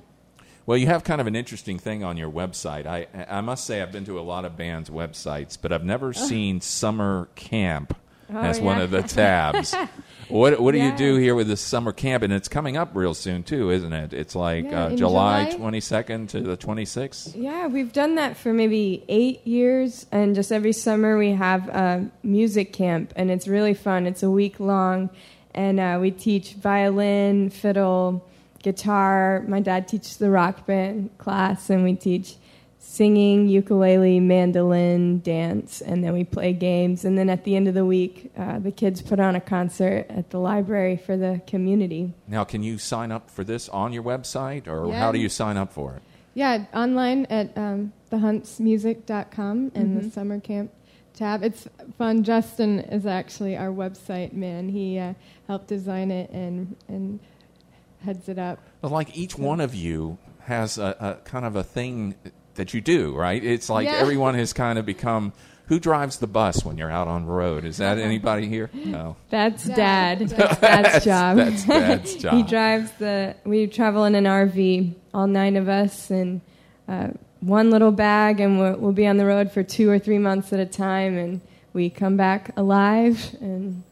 Well, 0.66 0.78
you 0.78 0.88
have 0.88 1.04
kind 1.04 1.22
of 1.22 1.28
an 1.28 1.36
interesting 1.36 1.78
thing 1.78 2.04
on 2.04 2.18
your 2.18 2.32
website. 2.32 2.88
I, 2.88 3.06
I 3.30 3.42
must 3.42 3.66
say, 3.66 3.82
I've 3.84 3.92
been 3.92 4.06
to 4.06 4.20
a 4.20 4.22
lot 4.22 4.46
of 4.46 4.58
bands' 4.58 4.90
websites, 4.90 5.58
but 5.62 5.72
I've 5.72 5.84
never 5.86 6.12
seen 6.14 6.60
summer 6.62 7.30
camp 7.36 7.96
Oh, 8.28 8.40
as 8.40 8.60
one 8.60 8.82
of 8.82 8.90
the 8.90 9.04
tabs. 9.22 9.76
what 10.30 10.60
What 10.60 10.72
do 10.72 10.80
you 10.80 10.92
do 10.98 11.18
here 11.18 11.36
with 11.36 11.48
this 11.48 11.62
summer 11.62 11.92
camp? 11.92 12.24
And 12.24 12.34
it's 12.34 12.48
coming 12.48 12.76
up 12.76 12.90
real 12.96 13.14
soon 13.14 13.44
too, 13.44 13.70
isn't 13.70 13.94
it? 13.94 14.14
It's 14.14 14.34
like 14.36 14.66
Yeah, 14.66 14.86
uh, 14.86 14.90
July 14.96 15.46
July. 15.46 15.56
twenty 15.56 15.80
second 15.80 16.30
to 16.30 16.42
the 16.42 16.58
twenty 16.58 16.86
sixth. 16.86 17.36
Yeah, 17.36 17.68
we've 17.68 17.94
done 17.94 18.16
that 18.16 18.36
for 18.36 18.52
maybe 18.52 19.04
eight 19.10 19.46
years, 19.46 20.08
and 20.12 20.34
just 20.34 20.52
every 20.52 20.74
summer 20.74 21.20
we 21.20 21.34
have 21.34 21.68
a 21.70 22.10
music 22.24 22.74
camp, 22.74 23.14
and 23.16 23.30
it's 23.30 23.48
really 23.48 23.76
fun. 23.76 24.08
It's 24.08 24.24
a 24.24 24.32
week 24.32 24.60
long, 24.60 25.12
and 25.56 25.80
uh, 25.80 25.98
we 26.00 26.12
teach 26.12 26.54
violin, 26.54 27.50
fiddle, 27.50 28.24
guitar. 28.62 29.44
My 29.48 29.60
dad 29.62 29.88
teaches 29.88 30.18
the 30.18 30.30
rock 30.30 30.66
band 30.68 31.18
class, 31.18 31.70
and 31.70 31.84
we 31.84 31.96
teach 31.96 32.36
singing, 32.78 33.48
ukulele, 33.48 34.20
mandolin, 34.20 35.20
dance, 35.22 35.82
and 35.82 36.04
then 36.04 36.14
we 36.14 36.24
play 36.24 36.54
games. 36.54 37.04
And 37.04 37.18
then 37.18 37.30
at 37.30 37.44
the 37.44 37.56
end 37.56 37.68
of 37.68 37.74
the 37.74 37.84
week, 37.86 38.32
uh, 38.38 38.60
the 38.60 38.72
kids 38.72 39.02
put 39.02 39.20
on 39.20 39.36
a 39.36 39.42
concert 39.42 40.06
at 40.10 40.30
the 40.30 40.40
library 40.40 40.96
for 40.96 41.18
the 41.18 41.42
community. 41.48 42.14
Now, 42.28 42.44
can 42.44 42.62
you 42.62 42.78
sign 42.78 43.12
up 43.12 43.30
for 43.32 43.44
this 43.44 43.68
on 43.70 43.92
your 43.92 44.04
website, 44.04 44.68
or 44.68 44.88
Yeah. 44.88 45.00
how 45.00 45.12
do 45.12 45.18
you 45.20 45.30
sign 45.30 45.58
up 45.58 45.74
for 45.74 45.96
it? 45.96 46.02
Yeah, 46.36 46.66
online 46.74 47.26
at 47.30 47.58
um, 47.58 47.94
thehuntsmusic.com 48.12 49.72
and 49.74 49.98
the 50.02 50.10
summer 50.12 50.40
camp 50.40 50.72
tab. 51.16 51.44
It's 51.44 51.68
fun. 51.98 52.24
Justin 52.24 52.80
is 52.80 53.06
actually 53.06 53.58
our 53.58 53.70
website 53.70 54.34
man. 54.34 54.70
He 54.70 55.00
uh, 55.00 55.14
helped 55.48 55.68
design 55.68 56.12
it 56.12 56.30
and 56.32 56.76
and 56.88 57.20
heads 58.04 58.30
it 58.30 58.38
up. 58.38 58.60
But 58.82 58.92
like 58.92 59.16
each 59.18 59.38
one 59.38 59.60
of 59.62 59.74
you 59.74 60.18
has 60.42 60.78
a, 60.78 60.96
a 61.00 61.28
kind 61.28 61.46
of 61.46 61.56
a 61.56 61.64
thing 61.64 62.16
that 62.56 62.74
you 62.74 62.82
do, 62.82 63.16
right? 63.16 63.44
It's 63.44 63.70
like 63.70 63.86
Yeah. 63.86 63.94
everyone 63.96 64.36
has 64.36 64.54
kind 64.54 64.78
of 64.80 64.86
become. 64.86 65.34
Who 65.68 65.80
drives 65.80 66.20
the 66.20 66.28
bus 66.28 66.64
when 66.64 66.78
you're 66.78 66.92
out 66.92 67.08
on 67.08 67.26
the 67.26 67.32
road? 67.32 67.66
Is 67.66 67.78
that 67.78 67.98
anybody 68.12 68.48
here? 68.48 68.70
No. 68.72 69.16
That's 69.32 69.64
Dad. 69.66 70.20
dad. 70.20 70.30
That's 70.30 70.60
dad's 70.60 71.06
job. 71.06 71.38
That's 71.38 71.66
Dad's 71.66 72.16
job. 72.22 72.34
He 72.36 72.44
drives 72.44 72.92
the. 73.00 73.36
We 73.46 73.66
travel 73.66 74.04
in 74.04 74.14
an 74.14 74.26
RV, 74.26 74.94
all 75.16 75.26
nine 75.26 75.56
of 75.56 75.68
us, 75.68 76.12
and 76.12 76.42
uh, 76.88 77.08
one 77.42 77.70
little 77.72 77.92
bag, 77.92 78.40
and 78.40 78.60
we'll, 78.60 78.78
we'll 78.78 78.92
be 78.94 79.08
on 79.08 79.18
the 79.18 79.26
road 79.26 79.52
for 79.52 79.64
two 79.64 79.90
or 79.90 80.00
three 80.00 80.18
months 80.18 80.52
at 80.54 80.60
a 80.60 80.66
time, 80.66 81.18
and 81.18 81.42
we 81.74 81.90
come 81.90 82.18
back 82.18 82.52
alive. 82.58 83.36
And 83.42 83.84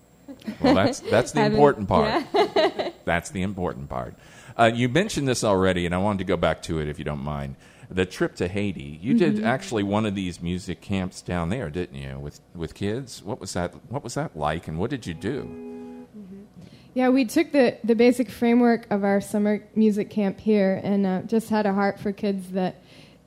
Well, 0.62 0.76
that's 0.76 1.00
that's 1.02 1.32
the 1.34 1.46
important 1.46 1.88
part. 1.88 2.26
that's 3.06 3.30
the 3.32 3.42
important 3.42 3.90
part. 3.90 4.16
Uh, 4.58 4.72
you 4.74 4.88
mentioned 4.90 5.28
this 5.28 5.44
already, 5.44 5.86
and 5.86 5.94
I 5.96 5.98
wanted 5.98 6.20
to 6.20 6.24
go 6.26 6.38
back 6.38 6.62
to 6.64 6.80
it 6.80 6.88
if 6.88 7.00
you 7.00 7.06
don't 7.06 7.24
mind. 7.24 7.56
The 7.90 8.06
trip 8.06 8.36
to 8.36 8.48
Haiti. 8.48 8.98
You 9.02 9.14
Mm-hmm. 9.16 9.36
did 9.36 9.44
actually 9.44 9.84
one 9.84 10.06
of 10.06 10.16
these 10.16 10.42
music 10.42 10.82
camps 10.82 11.22
down 11.22 11.50
there, 11.50 11.70
didn't 11.70 11.96
you? 11.98 12.18
With 12.20 12.40
with 12.56 12.74
kids. 12.74 13.22
What 13.24 13.40
was 13.40 13.54
that? 13.54 13.74
What 13.90 14.04
was 14.04 14.14
that 14.16 14.36
like? 14.36 14.68
And 14.68 14.80
what 14.80 14.90
did 14.90 15.06
you 15.06 15.14
do? 15.14 15.60
Yeah, 16.96 17.10
we 17.10 17.26
took 17.26 17.52
the, 17.52 17.76
the 17.84 17.96
basic 17.96 18.30
framework 18.30 18.86
of 18.92 19.04
our 19.04 19.20
summer 19.20 19.64
music 19.76 20.12
camp 20.12 20.40
here 20.40 20.80
and 20.84 21.08
uh, 21.08 21.22
just 21.24 21.50
had 21.50 21.66
a 21.66 21.74
heart 21.74 22.00
for 22.00 22.12
kids 22.12 22.50
that 22.52 22.76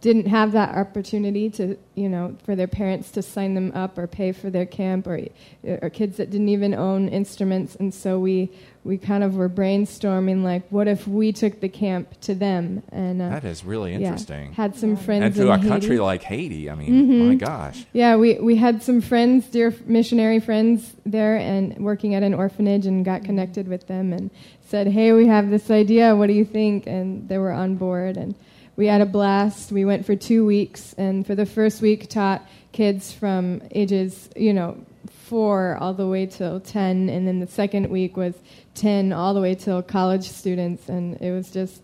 didn't 0.03 0.27
have 0.27 0.53
that 0.53 0.75
opportunity 0.77 1.49
to, 1.51 1.77
you 1.95 2.09
know, 2.09 2.37
for 2.45 2.55
their 2.55 2.67
parents 2.69 3.11
to 3.13 3.23
sign 3.23 3.55
them 3.55 3.73
up 3.75 3.97
or 3.97 4.07
pay 4.07 4.31
for 4.31 4.51
their 4.51 4.67
camp 4.67 5.07
or, 5.07 5.21
or 5.65 5.89
kids 5.91 6.19
that 6.19 6.31
didn't 6.31 6.51
even 6.51 6.75
own 6.75 7.09
instruments. 7.09 7.75
And 7.77 7.93
so 7.95 8.19
we, 8.21 8.51
we 8.85 8.99
kind 8.99 9.25
of 9.25 9.35
were 9.37 9.49
brainstorming, 9.49 10.45
like, 10.45 10.63
what 10.71 10.87
if 10.87 11.09
we 11.09 11.33
took 11.33 11.61
the 11.61 11.71
camp 11.71 12.21
to 12.21 12.35
them? 12.35 12.83
And 12.93 13.23
uh, 13.23 13.31
That 13.31 13.45
is 13.45 13.65
really 13.65 13.93
yeah, 13.93 13.99
interesting. 13.99 14.53
had 14.53 14.77
some 14.77 14.97
friends 14.97 15.25
and 15.25 15.35
to 15.37 15.43
in 15.43 15.49
a 15.49 15.57
Haiti. 15.57 15.69
country 15.69 15.99
like 15.99 16.23
Haiti, 16.23 16.69
I 16.71 16.75
mean, 16.75 17.29
my 17.29 17.35
gosh. 17.35 17.87
Yeah, 17.95 18.17
we, 18.17 18.35
we 18.35 18.57
had 18.57 18.83
some 18.83 19.01
friends, 19.01 19.47
dear 19.47 19.75
missionary 19.87 20.41
friends 20.41 20.95
there, 21.07 21.37
and 21.37 21.77
working 21.79 22.15
at 22.15 22.23
an 22.23 22.35
orphanage, 22.35 22.85
and 22.87 23.03
got 23.05 23.25
connected 23.25 23.67
with 23.67 23.87
them 23.87 24.13
and 24.13 24.31
said, 24.69 24.89
"Hey, 24.89 25.13
we 25.13 25.27
have 25.27 25.49
this 25.51 25.71
idea. 25.71 26.15
What 26.15 26.27
do 26.27 26.35
you 26.35 26.45
think?" 26.45 26.87
And 26.87 27.29
they 27.29 27.39
were 27.39 27.53
on 27.53 27.77
board, 27.77 28.17
and 28.17 28.35
we 28.77 28.87
had 28.87 29.01
a 29.01 29.07
blast. 29.07 29.73
We 29.73 29.85
went 29.85 30.05
for 30.07 30.15
two 30.17 30.45
weeks, 30.45 30.95
and 30.99 31.27
for 31.27 31.35
the 31.35 31.47
first 31.47 31.81
week, 31.83 32.09
taught 32.09 32.47
kids 32.73 33.13
from 33.13 33.63
ages, 33.71 34.29
you 34.37 34.53
know, 34.53 34.77
four 35.25 35.77
all 35.81 35.95
the 35.95 36.07
way 36.07 36.27
till 36.27 36.61
ten, 36.61 37.09
and 37.09 37.27
then 37.27 37.41
the 37.41 37.47
second 37.47 37.89
week 37.91 38.17
was 38.17 38.35
ten 38.75 39.13
all 39.13 39.35
the 39.35 39.41
way 39.41 39.55
till 39.55 39.83
college 39.83 40.29
students, 40.29 40.89
and 40.89 41.21
it 41.21 41.33
was 41.33 41.51
just 41.51 41.83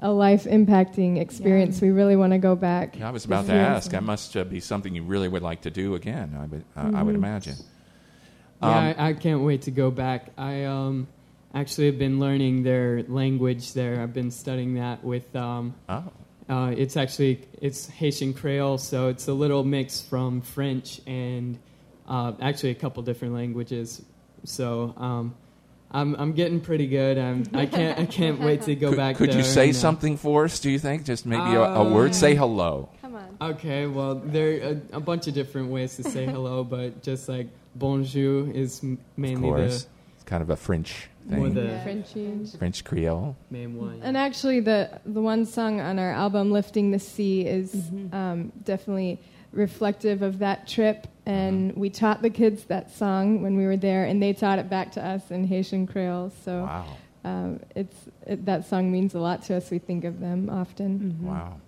a 0.00 0.10
life 0.10 0.44
impacting 0.44 1.18
experience. 1.18 1.80
We 1.80 1.90
really 1.90 2.16
want 2.16 2.32
to 2.32 2.38
go 2.38 2.56
back. 2.56 3.00
I 3.00 3.10
was 3.10 3.24
about 3.24 3.46
to 3.46 3.52
ask. 3.54 3.84
some- 3.84 3.92
That 3.92 4.02
must 4.02 4.36
uh, 4.36 4.44
be 4.44 4.60
something 4.60 4.94
you 4.94 5.02
really 5.04 5.28
would 5.28 5.42
like 5.42 5.62
to 5.62 5.70
do 5.70 5.94
again. 5.94 6.36
I 6.38 6.46
would, 6.46 6.64
uh, 6.76 6.82
Mm-hmm. 6.82 7.06
would 7.06 7.14
imagine. 7.14 7.54
Yeah, 8.60 8.68
Um, 8.68 8.94
I, 8.98 9.08
I 9.08 9.12
can't 9.14 9.42
wait 9.42 9.62
to 9.62 9.70
go 9.70 9.90
back. 9.90 10.30
I 10.36 10.64
um, 10.64 11.06
actually 11.54 11.86
have 11.86 11.98
been 11.98 12.18
learning 12.20 12.64
their 12.64 13.02
language 13.04 13.72
there. 13.72 14.02
I've 14.02 14.12
been 14.12 14.30
studying 14.30 14.74
that 14.74 15.02
with. 15.04 15.34
Um, 15.36 15.74
Oh, 15.88 16.04
uh, 16.48 16.74
it's 16.76 16.96
actually 16.96 17.46
it's 17.60 17.86
Haitian 17.86 18.34
Creole, 18.34 18.78
so 18.78 19.08
it's 19.08 19.28
a 19.28 19.32
little 19.32 19.64
mix 19.64 20.00
from 20.02 20.40
French 20.40 21.00
and 21.06 21.58
uh, 22.08 22.32
actually 22.40 22.70
a 22.70 22.74
couple 22.74 23.02
different 23.02 23.34
languages. 23.34 24.02
So 24.44 24.94
um, 24.96 25.34
I'm 25.90 26.14
I'm 26.16 26.32
getting 26.32 26.60
pretty 26.60 26.86
good. 26.86 27.16
I'm, 27.18 27.44
I 27.54 27.66
can't 27.66 27.98
I 27.98 28.06
can't 28.06 28.40
wait 28.40 28.62
to 28.62 28.74
go 28.74 28.90
could, 28.90 28.96
back. 28.96 29.16
could 29.16 29.32
you 29.32 29.42
say 29.42 29.68
and, 29.68 29.76
uh, 29.76 29.78
something 29.78 30.16
for 30.16 30.44
us? 30.44 30.60
Do 30.60 30.70
you 30.70 30.78
think 30.78 31.04
just 31.04 31.24
maybe 31.24 31.54
a, 31.54 31.62
a 31.62 31.84
word? 31.90 32.08
Um, 32.08 32.12
Say 32.12 32.34
hello. 32.34 32.90
Come 33.00 33.14
on. 33.14 33.36
Okay, 33.40 33.86
well, 33.86 34.16
there 34.16 34.48
are 34.48 34.70
a, 34.92 34.96
a 34.96 35.00
bunch 35.00 35.28
of 35.28 35.34
different 35.34 35.70
ways 35.70 35.96
to 35.96 36.02
say 36.02 36.26
hello, 36.26 36.64
but 36.64 37.02
just 37.02 37.28
like 37.28 37.48
bonjour 37.74 38.50
is 38.50 38.82
m- 38.82 38.92
Of 38.94 39.18
mainly 39.18 39.48
course, 39.48 39.74
it's 39.74 39.86
kind 40.26 40.42
of 40.42 40.50
a 40.50 40.56
French 40.56 41.08
the 41.26 41.36
more 41.36 41.46
thing. 41.50 41.54
the 41.54 41.80
Frenchie. 41.82 42.46
French 42.58 42.84
Creole. 42.84 43.36
And 43.52 44.16
actually, 44.16 44.60
the 44.60 45.00
the 45.06 45.20
one 45.22 45.46
song 45.46 45.80
on 45.80 45.98
our 45.98 46.10
album, 46.12 46.50
"Lifting 46.52 46.90
the 46.90 46.98
Sea," 46.98 47.46
is 47.46 47.74
Mm-hmm. 47.74 48.14
um, 48.14 48.52
definitely 48.64 49.20
reflective 49.52 50.22
of 50.22 50.38
that 50.40 50.66
trip. 50.68 51.06
And 51.26 51.70
Mm-hmm. 51.70 51.80
we 51.80 51.90
taught 51.90 52.20
the 52.22 52.30
kids 52.30 52.64
that 52.64 52.90
song 52.90 53.40
when 53.42 53.56
we 53.56 53.64
were 53.66 53.76
there, 53.78 54.04
and 54.04 54.22
they 54.22 54.32
taught 54.34 54.58
it 54.58 54.68
back 54.68 54.92
to 54.92 55.04
us 55.04 55.30
in 55.30 55.46
Haitian 55.46 55.86
Creole. 55.86 56.30
So 56.44 56.62
Wow, 56.64 56.86
um, 57.24 57.60
it's 57.74 57.96
it, 58.26 58.44
that 58.46 58.66
song 58.66 58.92
means 58.92 59.14
a 59.14 59.20
lot 59.20 59.42
to 59.44 59.56
us. 59.56 59.70
We 59.70 59.78
think 59.78 60.04
of 60.04 60.20
them 60.20 60.50
often. 60.50 60.98
Mm-hmm. 60.98 61.26
wow. 61.28 61.60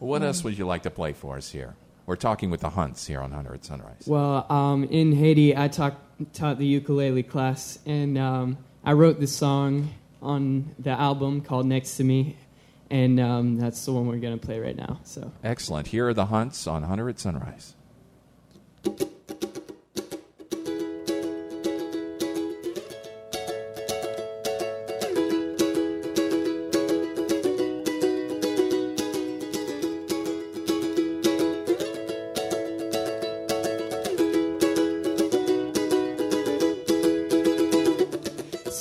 Well, 0.00 0.10
what 0.10 0.22
else 0.22 0.42
would 0.42 0.58
you 0.58 0.66
like 0.66 0.82
to 0.82 0.90
play 0.90 1.12
for 1.12 1.36
us 1.36 1.50
here? 1.50 1.74
We're 2.06 2.16
talking 2.16 2.50
with 2.50 2.60
the 2.60 2.70
Hunts 2.70 3.06
here 3.06 3.20
on 3.20 3.32
Hunter 3.32 3.54
at 3.54 3.64
Sunrise. 3.64 4.04
Well, 4.06 4.46
um, 4.50 4.84
in 4.84 5.12
Haiti, 5.12 5.56
I 5.56 5.68
taught 5.68 5.98
taught 6.32 6.58
the 6.58 6.66
ukulele 6.66 7.22
class, 7.22 7.78
and 7.86 8.18
um, 8.18 8.58
I 8.84 8.92
wrote 8.92 9.20
this 9.20 9.34
song 9.34 9.90
on 10.20 10.74
the 10.78 10.90
album 10.90 11.40
called 11.40 11.66
"Next 11.66 11.96
to 11.96 12.04
Me," 12.04 12.36
and 12.90 13.18
um, 13.18 13.56
that's 13.56 13.84
the 13.84 13.92
one 13.92 14.06
we're 14.06 14.18
gonna 14.18 14.36
play 14.36 14.58
right 14.60 14.76
now. 14.76 15.00
So. 15.04 15.32
Excellent. 15.42 15.88
Here 15.88 16.08
are 16.08 16.14
the 16.14 16.26
Hunts 16.26 16.66
on 16.66 16.82
Hunter 16.82 17.08
at 17.08 17.18
Sunrise. 17.18 17.74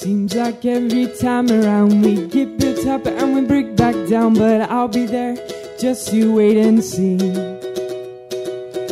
Seems 0.03 0.35
like 0.35 0.65
every 0.65 1.07
time 1.07 1.49
around 1.49 2.01
we 2.01 2.27
get 2.27 2.57
built 2.59 2.85
up 2.87 3.07
and 3.07 3.33
we 3.33 3.39
break 3.39 3.77
back 3.77 3.95
down, 4.09 4.33
but 4.33 4.69
I'll 4.69 4.89
be 4.89 5.05
there 5.05 5.37
just 5.79 6.11
you 6.11 6.33
wait 6.33 6.57
and 6.57 6.83
see. 6.83 7.15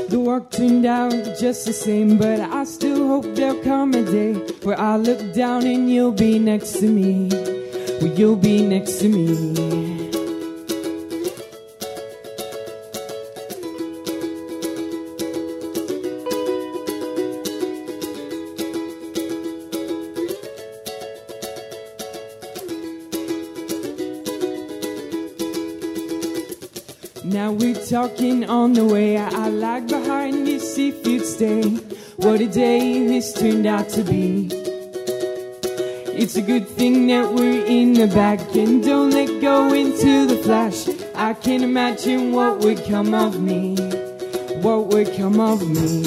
The 0.08 0.18
work 0.18 0.50
turned 0.52 0.86
out 0.86 1.12
just 1.38 1.66
the 1.66 1.74
same, 1.74 2.18
but 2.18 2.40
I 2.40 2.64
still 2.64 3.10
hope 3.10 3.26
there'll 3.36 3.62
come 3.62 3.94
a 3.94 4.04
day 4.06 4.36
where 4.64 4.80
I 4.80 4.96
look 4.96 5.34
down 5.34 5.66
and 5.68 5.92
you'll 5.92 6.14
be 6.14 6.40
next 6.40 6.80
to 6.80 6.88
me. 6.88 7.28
Well, 8.00 8.18
you'll 8.18 8.38
be 8.38 8.66
next 8.66 9.00
to 9.00 9.10
me. 9.10 9.91
Talking 27.92 28.50
on 28.50 28.72
the 28.72 28.86
way. 28.86 29.18
I, 29.18 29.28
I 29.28 29.50
lag 29.50 29.90
behind 29.90 30.48
see 30.62 30.90
if 30.90 31.06
you'd 31.06 31.26
stay. 31.26 31.62
What 32.16 32.40
a 32.40 32.48
day 32.48 33.06
this 33.06 33.34
turned 33.34 33.66
out 33.66 33.90
to 33.90 34.04
be. 34.04 34.48
It's 36.22 36.38
a 36.38 36.42
good 36.42 36.70
thing 36.70 37.08
that 37.08 37.34
we're 37.34 37.66
in 37.66 37.92
the 37.92 38.08
back 38.08 38.40
and 38.56 38.82
don't 38.82 39.10
let 39.12 39.42
go 39.42 39.74
into 39.74 40.26
the 40.26 40.38
flash. 40.38 40.88
I 41.16 41.34
can't 41.34 41.64
imagine 41.64 42.32
what 42.32 42.60
would 42.60 42.82
come 42.86 43.14
of 43.14 43.42
me. 43.42 43.76
What 44.62 44.88
would 44.88 45.14
come 45.18 45.42
of 45.42 45.60
me. 45.68 46.02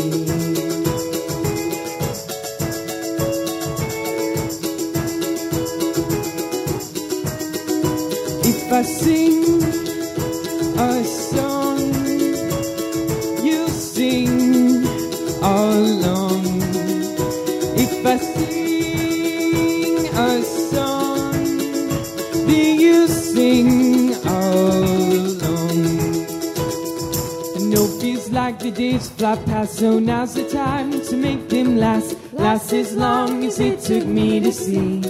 If 8.51 8.73
I 8.73 8.83
sing 8.83 9.34
the 28.65 28.71
days 28.71 29.11
fly 29.11 29.37
past, 29.45 29.77
so 29.77 29.99
now's 29.99 30.33
the 30.33 30.49
time 30.49 30.91
to 30.91 31.17
make 31.19 31.51
them 31.51 31.77
last. 31.77 32.17
Last 32.33 32.73
as 32.73 32.97
long 32.97 33.45
as 33.45 33.61
it 33.61 33.81
took 33.81 34.07
me 34.07 34.41
to 34.41 34.51
see. 34.53 35.03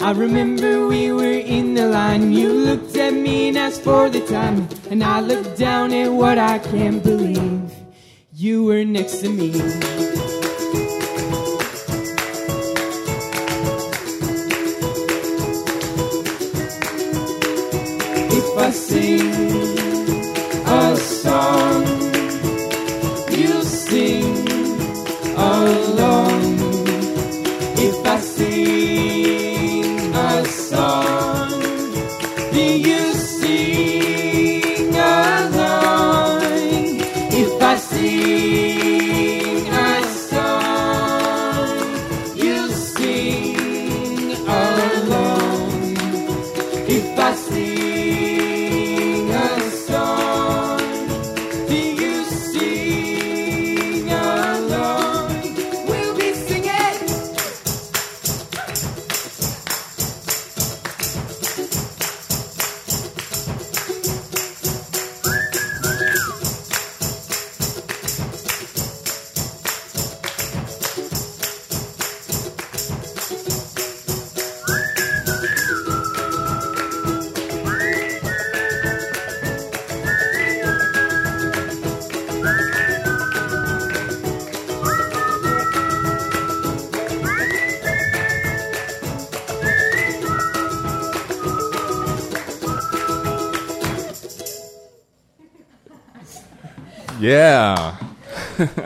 I 0.00 0.12
remember 0.12 0.88
we 0.88 1.12
were 1.12 1.40
in 1.56 1.74
the 1.74 1.88
line. 1.88 2.32
You 2.32 2.48
looked 2.48 2.96
at 2.96 3.12
me 3.12 3.48
and 3.48 3.58
asked 3.58 3.82
for 3.82 4.08
the 4.08 4.24
time. 4.26 4.66
And 4.90 5.04
I 5.04 5.20
looked 5.20 5.58
down 5.58 5.92
at 5.92 6.10
what 6.10 6.38
I 6.38 6.58
can't 6.58 7.02
believe. 7.02 7.70
You 8.32 8.64
were 8.64 8.84
next 8.86 9.18
to 9.18 9.28
me. 9.28 9.50
If 18.38 18.58
I 18.58 18.70
sing 18.70 19.43
Yeah. 97.24 97.96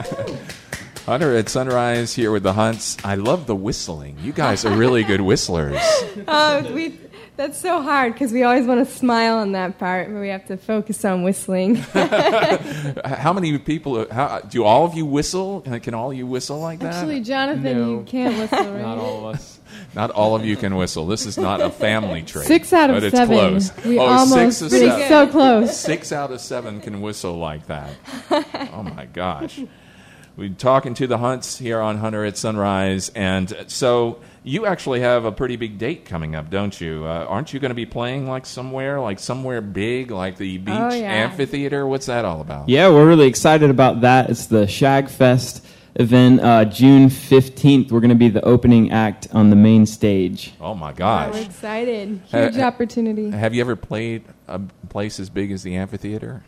Hunter 1.07 1.35
at 1.37 1.49
Sunrise 1.49 2.15
here 2.15 2.31
with 2.31 2.43
the 2.45 2.53
Hunts. 2.53 2.97
I 3.03 3.17
love 3.17 3.47
the 3.47 3.57
whistling. 3.57 4.17
You 4.23 4.33
guys 4.33 4.65
are 4.65 4.77
really 4.77 5.03
good 5.03 5.21
whistlers. 5.21 5.81
Oh, 6.29 6.73
we. 6.75 6.99
That's 7.37 7.59
so 7.61 7.81
hard 7.81 8.13
because 8.13 8.33
we 8.33 8.43
always 8.43 8.67
want 8.67 8.87
to 8.87 8.93
smile 8.95 9.37
on 9.37 9.53
that 9.53 9.79
part, 9.79 10.09
but 10.13 10.19
we 10.19 10.29
have 10.29 10.45
to 10.49 10.57
focus 10.57 11.05
on 11.05 11.23
whistling. 11.23 11.77
How 13.05 13.33
many 13.33 13.57
people? 13.59 14.07
How, 14.11 14.41
do 14.41 14.65
all 14.65 14.85
of 14.85 14.95
you 14.95 15.07
whistle? 15.07 15.61
Can 15.61 15.95
all 15.95 16.11
of 16.11 16.17
you 16.17 16.27
whistle 16.27 16.59
like 16.59 16.81
that? 16.81 16.95
Actually, 16.95 17.21
Jonathan, 17.21 17.63
No. 17.79 17.91
you 17.91 18.03
can't 18.05 18.37
whistle, 18.37 18.73
right? 18.73 18.83
Not 18.83 18.99
all 18.99 19.29
of 19.29 19.37
us. 19.37 19.61
Not 19.99 20.13
all 20.13 20.37
of 20.37 20.45
you 20.45 20.57
can 20.57 20.77
whistle. 20.77 21.09
This 21.09 21.27
is 21.27 21.37
not 21.37 21.61
a 21.61 21.71
family 21.71 22.23
trait. 22.23 22.47
Six 22.47 22.73
out 22.73 22.89
of 22.89 22.95
but 22.95 23.03
it's 23.03 23.17
seven. 23.17 23.37
close. 23.37 23.85
We 23.85 23.99
oh, 23.99 24.03
almost 24.07 24.61
six 24.61 24.63
of 24.63 24.71
seven. 24.71 25.09
so 25.09 25.27
close. 25.27 25.77
Six 25.77 26.13
out 26.13 26.31
of 26.31 26.41
seven 26.41 26.81
can 26.81 27.01
whistle 27.01 27.37
like 27.37 27.67
that. 27.67 27.91
Oh 28.73 28.85
my 28.85 29.07
gosh. 29.07 29.59
We're 30.37 30.51
talking 30.51 30.95
to 30.95 31.09
the 31.09 31.19
Hunts 31.19 31.59
here 31.59 31.81
on 31.81 31.99
Hunter 31.99 32.25
at 32.25 32.37
Sunrise. 32.37 33.09
And 33.09 33.65
so 33.67 34.21
you 34.45 34.67
actually 34.67 35.01
have 35.01 35.25
a 35.25 35.33
pretty 35.33 35.57
big 35.57 35.79
date 35.79 36.05
coming 36.05 36.37
up, 36.37 36.49
don't 36.49 36.81
you? 36.81 37.05
Uh, 37.05 37.27
aren't 37.29 37.53
you 37.53 37.59
going 37.59 37.71
to 37.71 37.75
be 37.75 37.87
playing 37.87 38.29
like 38.29 38.47
somewhere, 38.47 39.01
like 39.01 39.19
somewhere 39.19 39.61
big, 39.61 40.13
like 40.13 40.37
the 40.37 40.59
Beach 40.59 40.75
Oh, 40.79 40.95
yeah. 40.95 41.11
Amphitheater? 41.13 41.89
What's 41.89 42.07
that 42.07 42.25
all 42.25 42.41
about? 42.41 42.69
Yeah, 42.69 42.89
we're 42.91 43.09
really 43.09 43.27
excited 43.27 43.69
about 43.69 44.03
that. 44.03 44.31
It's 44.31 44.47
the 44.47 44.69
Shag 44.69 45.09
Fest 45.09 45.67
event, 45.97 46.41
uh, 46.41 46.65
June 46.65 47.09
15th. 47.09 47.91
We're 47.91 48.01
going 48.01 48.09
to 48.11 48.15
be 48.17 48.29
the 48.29 48.45
opening 48.45 48.91
act 48.93 49.29
on 49.33 49.51
the 49.51 49.57
main 49.57 49.87
stage. 49.87 50.53
Oh 50.61 50.75
my 50.75 50.91
We're 50.91 50.97
gosh. 50.97 51.45
excited. 51.47 52.21
Huge 52.27 52.57
Uh, 52.57 52.61
uh, 52.63 52.65
opportunity. 52.67 53.31
Have 53.31 53.55
you 53.55 53.61
ever 53.61 53.77
played 53.77 54.25
a 54.47 54.61
place 54.89 55.19
as 55.21 55.31
big 55.31 55.51
as 55.53 55.63
the 55.63 55.77
amphitheater? 55.77 56.43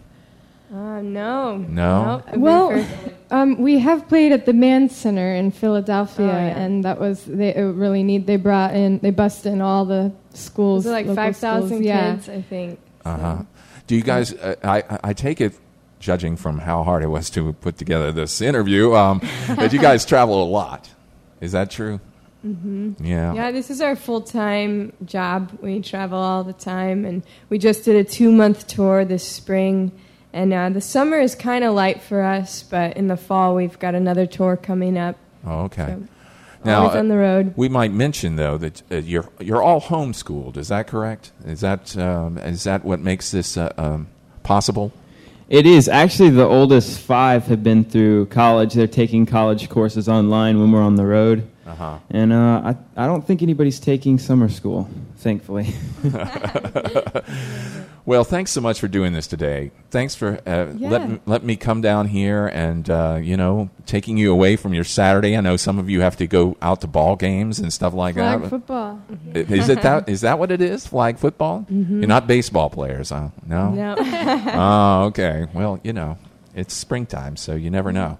Uh, 0.72 1.00
no. 1.02 1.56
No? 1.56 2.22
Nope. 2.28 2.36
Well, 2.36 2.86
um, 3.32 3.60
we 3.60 3.80
have 3.80 4.06
played 4.08 4.30
at 4.30 4.46
the 4.46 4.52
Mann 4.52 4.88
Center 4.88 5.34
in 5.34 5.50
Philadelphia, 5.50 6.26
Oh, 6.26 6.30
yeah. 6.30 6.58
and 6.60 6.84
that 6.84 7.00
was 7.00 7.24
they 7.24 7.52
it 7.56 7.60
really 7.74 8.04
neat. 8.04 8.26
They 8.26 8.36
brought 8.36 8.74
in, 8.76 9.00
they 9.00 9.10
busted 9.10 9.52
in 9.52 9.60
all 9.62 9.84
the 9.84 10.12
schools, 10.32 10.84
was 10.84 10.92
it 10.92 11.06
like 11.08 11.12
5,000 11.12 11.68
schools. 11.68 11.82
Yeah. 11.82 12.14
kids, 12.14 12.28
I 12.28 12.42
think. 12.42 12.78
Uh 13.04 13.16
huh. 13.18 13.42
Do 13.88 13.96
you 13.96 14.02
guys? 14.02 14.32
Uh, 14.32 14.54
I 14.62 14.84
I 15.02 15.12
take 15.12 15.40
it, 15.40 15.54
judging 16.00 16.34
from 16.36 16.58
how 16.58 16.82
hard 16.82 17.02
it 17.04 17.08
was 17.08 17.30
to 17.30 17.52
put 17.52 17.76
together 17.78 18.10
this 18.10 18.40
interview, 18.40 18.94
um, 18.94 19.20
that 19.46 19.72
you 19.72 19.78
guys 19.78 20.04
travel 20.12 20.42
a 20.42 20.48
lot. 20.48 20.90
Is 21.40 21.52
that 21.52 21.70
true? 21.70 22.00
Mm-hmm. 22.44 23.04
Yeah. 23.04 23.34
Yeah, 23.34 23.52
this 23.52 23.70
is 23.70 23.80
our 23.80 23.94
full 23.94 24.22
time 24.22 24.92
job. 25.04 25.56
We 25.60 25.80
travel 25.80 26.18
all 26.18 26.42
the 26.42 26.54
time, 26.54 27.04
and 27.04 27.22
we 27.50 27.58
just 27.58 27.84
did 27.84 27.96
a 27.96 28.04
two 28.04 28.32
month 28.32 28.66
tour 28.66 29.04
this 29.04 29.26
spring. 29.26 29.92
And 30.32 30.52
uh, 30.52 30.70
the 30.70 30.80
summer 30.80 31.18
is 31.18 31.34
kind 31.34 31.64
of 31.64 31.74
light 31.74 32.02
for 32.02 32.22
us, 32.22 32.62
but 32.62 32.96
in 32.96 33.08
the 33.08 33.16
fall 33.16 33.54
we've 33.54 33.78
got 33.78 33.94
another 33.94 34.26
tour 34.26 34.56
coming 34.56 34.96
up. 34.96 35.16
Oh, 35.44 35.62
okay. 35.64 35.86
So, 35.86 36.02
Now 36.64 36.82
always 36.82 36.96
on 36.96 37.08
the 37.08 37.16
road. 37.16 37.52
we 37.56 37.68
might 37.68 37.92
mention 37.92 38.36
though 38.36 38.56
that 38.58 38.82
uh, 38.92 38.96
you're 38.96 39.28
you're 39.40 39.62
all 39.62 39.80
homeschooled. 39.80 40.56
Is 40.56 40.68
that 40.68 40.86
correct? 40.86 41.32
Is 41.44 41.60
that 41.60 41.96
um, 41.98 42.38
is 42.38 42.64
that 42.64 42.84
what 42.84 43.00
makes 43.00 43.30
this 43.32 43.56
uh, 43.56 43.72
um, 43.76 44.06
possible? 44.42 44.92
It 45.50 45.66
is. 45.66 45.88
Actually, 45.88 46.30
the 46.30 46.46
oldest 46.46 47.00
five 47.00 47.48
have 47.48 47.64
been 47.64 47.82
through 47.82 48.26
college. 48.26 48.74
They're 48.74 48.86
taking 48.86 49.26
college 49.26 49.68
courses 49.68 50.08
online 50.08 50.60
when 50.60 50.70
we're 50.70 50.80
on 50.80 50.94
the 50.94 51.04
road. 51.04 51.50
Uh-huh. 51.70 51.98
And 52.10 52.32
uh, 52.32 52.74
I, 52.96 53.02
I 53.04 53.06
don't 53.06 53.26
think 53.26 53.42
anybody's 53.42 53.78
taking 53.80 54.18
summer 54.18 54.48
school, 54.48 54.88
thankfully. 55.16 55.74
Well, 58.06 58.24
thanks 58.24 58.50
so 58.50 58.60
much 58.60 58.80
for 58.80 58.88
doing 58.88 59.12
this 59.12 59.26
today. 59.26 59.70
Thanks 59.90 60.14
for 60.14 60.40
uh, 60.46 60.72
Yeah. 60.76 60.88
letting 60.90 61.20
let 61.26 61.44
me 61.44 61.54
come 61.54 61.80
down 61.80 62.08
here 62.08 62.46
and 62.48 62.88
uh, 62.88 63.18
you 63.22 63.36
know 63.36 63.70
taking 63.86 64.16
you 64.16 64.32
away 64.32 64.56
from 64.56 64.74
your 64.74 64.84
Saturday. 64.84 65.36
I 65.36 65.40
know 65.40 65.56
some 65.56 65.78
of 65.78 65.88
you 65.90 66.00
have 66.00 66.16
to 66.16 66.26
go 66.26 66.56
out 66.62 66.80
to 66.80 66.86
ball 66.86 67.14
games 67.14 67.60
and 67.60 67.72
stuff 67.72 67.92
like 67.92 68.14
Flag 68.16 68.40
that. 68.42 68.48
football. 68.48 69.00
Is 69.34 69.68
it 69.68 69.82
that? 69.82 70.08
Is 70.08 70.22
that 70.22 70.38
what 70.38 70.50
it 70.50 70.60
is? 70.60 70.86
Flag 70.86 71.18
football? 71.18 71.66
You're 71.68 72.08
not 72.08 72.26
baseball 72.26 72.70
players, 72.70 73.10
huh? 73.10 73.28
No. 73.46 73.70
No. 73.70 73.94
oh, 74.00 75.04
okay. 75.08 75.46
Well, 75.52 75.78
you 75.84 75.92
know, 75.92 76.18
it's 76.60 76.74
springtime, 76.74 77.36
so 77.36 77.54
you 77.54 77.70
never 77.70 77.92
know. 77.92 78.18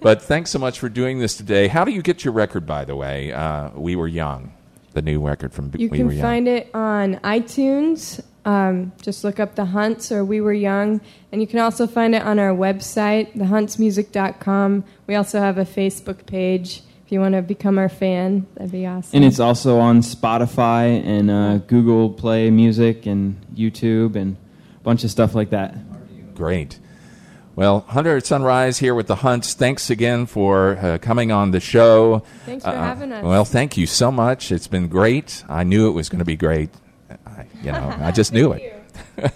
But 0.00 0.20
thanks 0.22 0.50
so 0.50 0.58
much 0.58 0.78
for 0.80 0.88
doing 0.88 1.20
this 1.20 1.36
today. 1.36 1.68
How 1.68 1.84
do 1.84 1.92
you 1.92 2.02
get 2.02 2.24
your 2.24 2.34
record, 2.34 2.66
by 2.66 2.84
the 2.84 2.96
way? 2.96 3.32
Uh, 3.32 3.70
we 3.70 3.94
were 3.96 4.08
young, 4.08 4.52
the 4.94 5.02
new 5.02 5.24
record 5.26 5.52
from 5.54 5.70
You 5.76 5.88
We 5.88 5.98
can 5.98 6.06
Were 6.08 6.12
Young. 6.12 6.22
find 6.22 6.48
it 6.48 6.70
on 6.74 7.14
iTunes. 7.16 8.20
Um, 8.44 8.92
just 9.02 9.24
look 9.24 9.40
up 9.40 9.54
The 9.56 9.64
Hunts 9.66 10.10
or 10.12 10.24
We 10.24 10.40
Were 10.40 10.52
Young. 10.52 11.00
And 11.32 11.40
you 11.40 11.46
can 11.46 11.58
also 11.60 11.86
find 11.86 12.14
it 12.14 12.22
on 12.22 12.38
our 12.38 12.50
website, 12.54 13.34
thehuntsmusic.com. 13.36 14.84
We 15.06 15.14
also 15.14 15.40
have 15.40 15.58
a 15.58 15.64
Facebook 15.64 16.26
page. 16.26 16.82
If 17.04 17.12
you 17.12 17.20
want 17.20 17.34
to 17.36 17.42
become 17.42 17.78
our 17.78 17.88
fan, 17.88 18.46
that'd 18.54 18.72
be 18.72 18.84
awesome. 18.84 19.14
and 19.16 19.24
it's 19.24 19.38
also 19.38 19.78
on 19.78 20.00
Spotify 20.00 21.04
and 21.06 21.30
uh, 21.30 21.58
Google 21.58 22.10
Play 22.10 22.50
Music 22.50 23.06
and 23.06 23.40
YouTube 23.54 24.16
and 24.16 24.36
a 24.80 24.82
bunch 24.82 25.04
of 25.04 25.10
stuff 25.12 25.32
like 25.32 25.50
that. 25.50 25.76
Great. 26.34 26.80
Well, 27.56 27.80
Hunter 27.88 28.18
at 28.18 28.26
Sunrise 28.26 28.78
here 28.78 28.94
with 28.94 29.06
the 29.06 29.16
Hunts. 29.16 29.54
Thanks 29.54 29.88
again 29.88 30.26
for 30.26 30.76
uh, 30.76 30.98
coming 30.98 31.32
on 31.32 31.52
the 31.52 31.60
show. 31.60 32.22
Thanks 32.44 32.64
for 32.64 32.70
Uh, 32.70 32.74
having 32.74 33.10
us. 33.12 33.24
Well, 33.24 33.46
thank 33.46 33.78
you 33.78 33.86
so 33.86 34.12
much. 34.12 34.52
It's 34.52 34.66
been 34.68 34.88
great. 34.88 35.42
I 35.48 35.64
knew 35.64 35.88
it 35.88 35.92
was 35.92 36.10
going 36.10 36.18
to 36.18 36.24
be 36.26 36.36
great. 36.36 36.68
I, 37.26 37.46
you 37.62 37.72
know, 37.72 37.96
I 37.98 38.10
just 38.12 38.32
knew 38.34 38.52
it. 38.52 38.82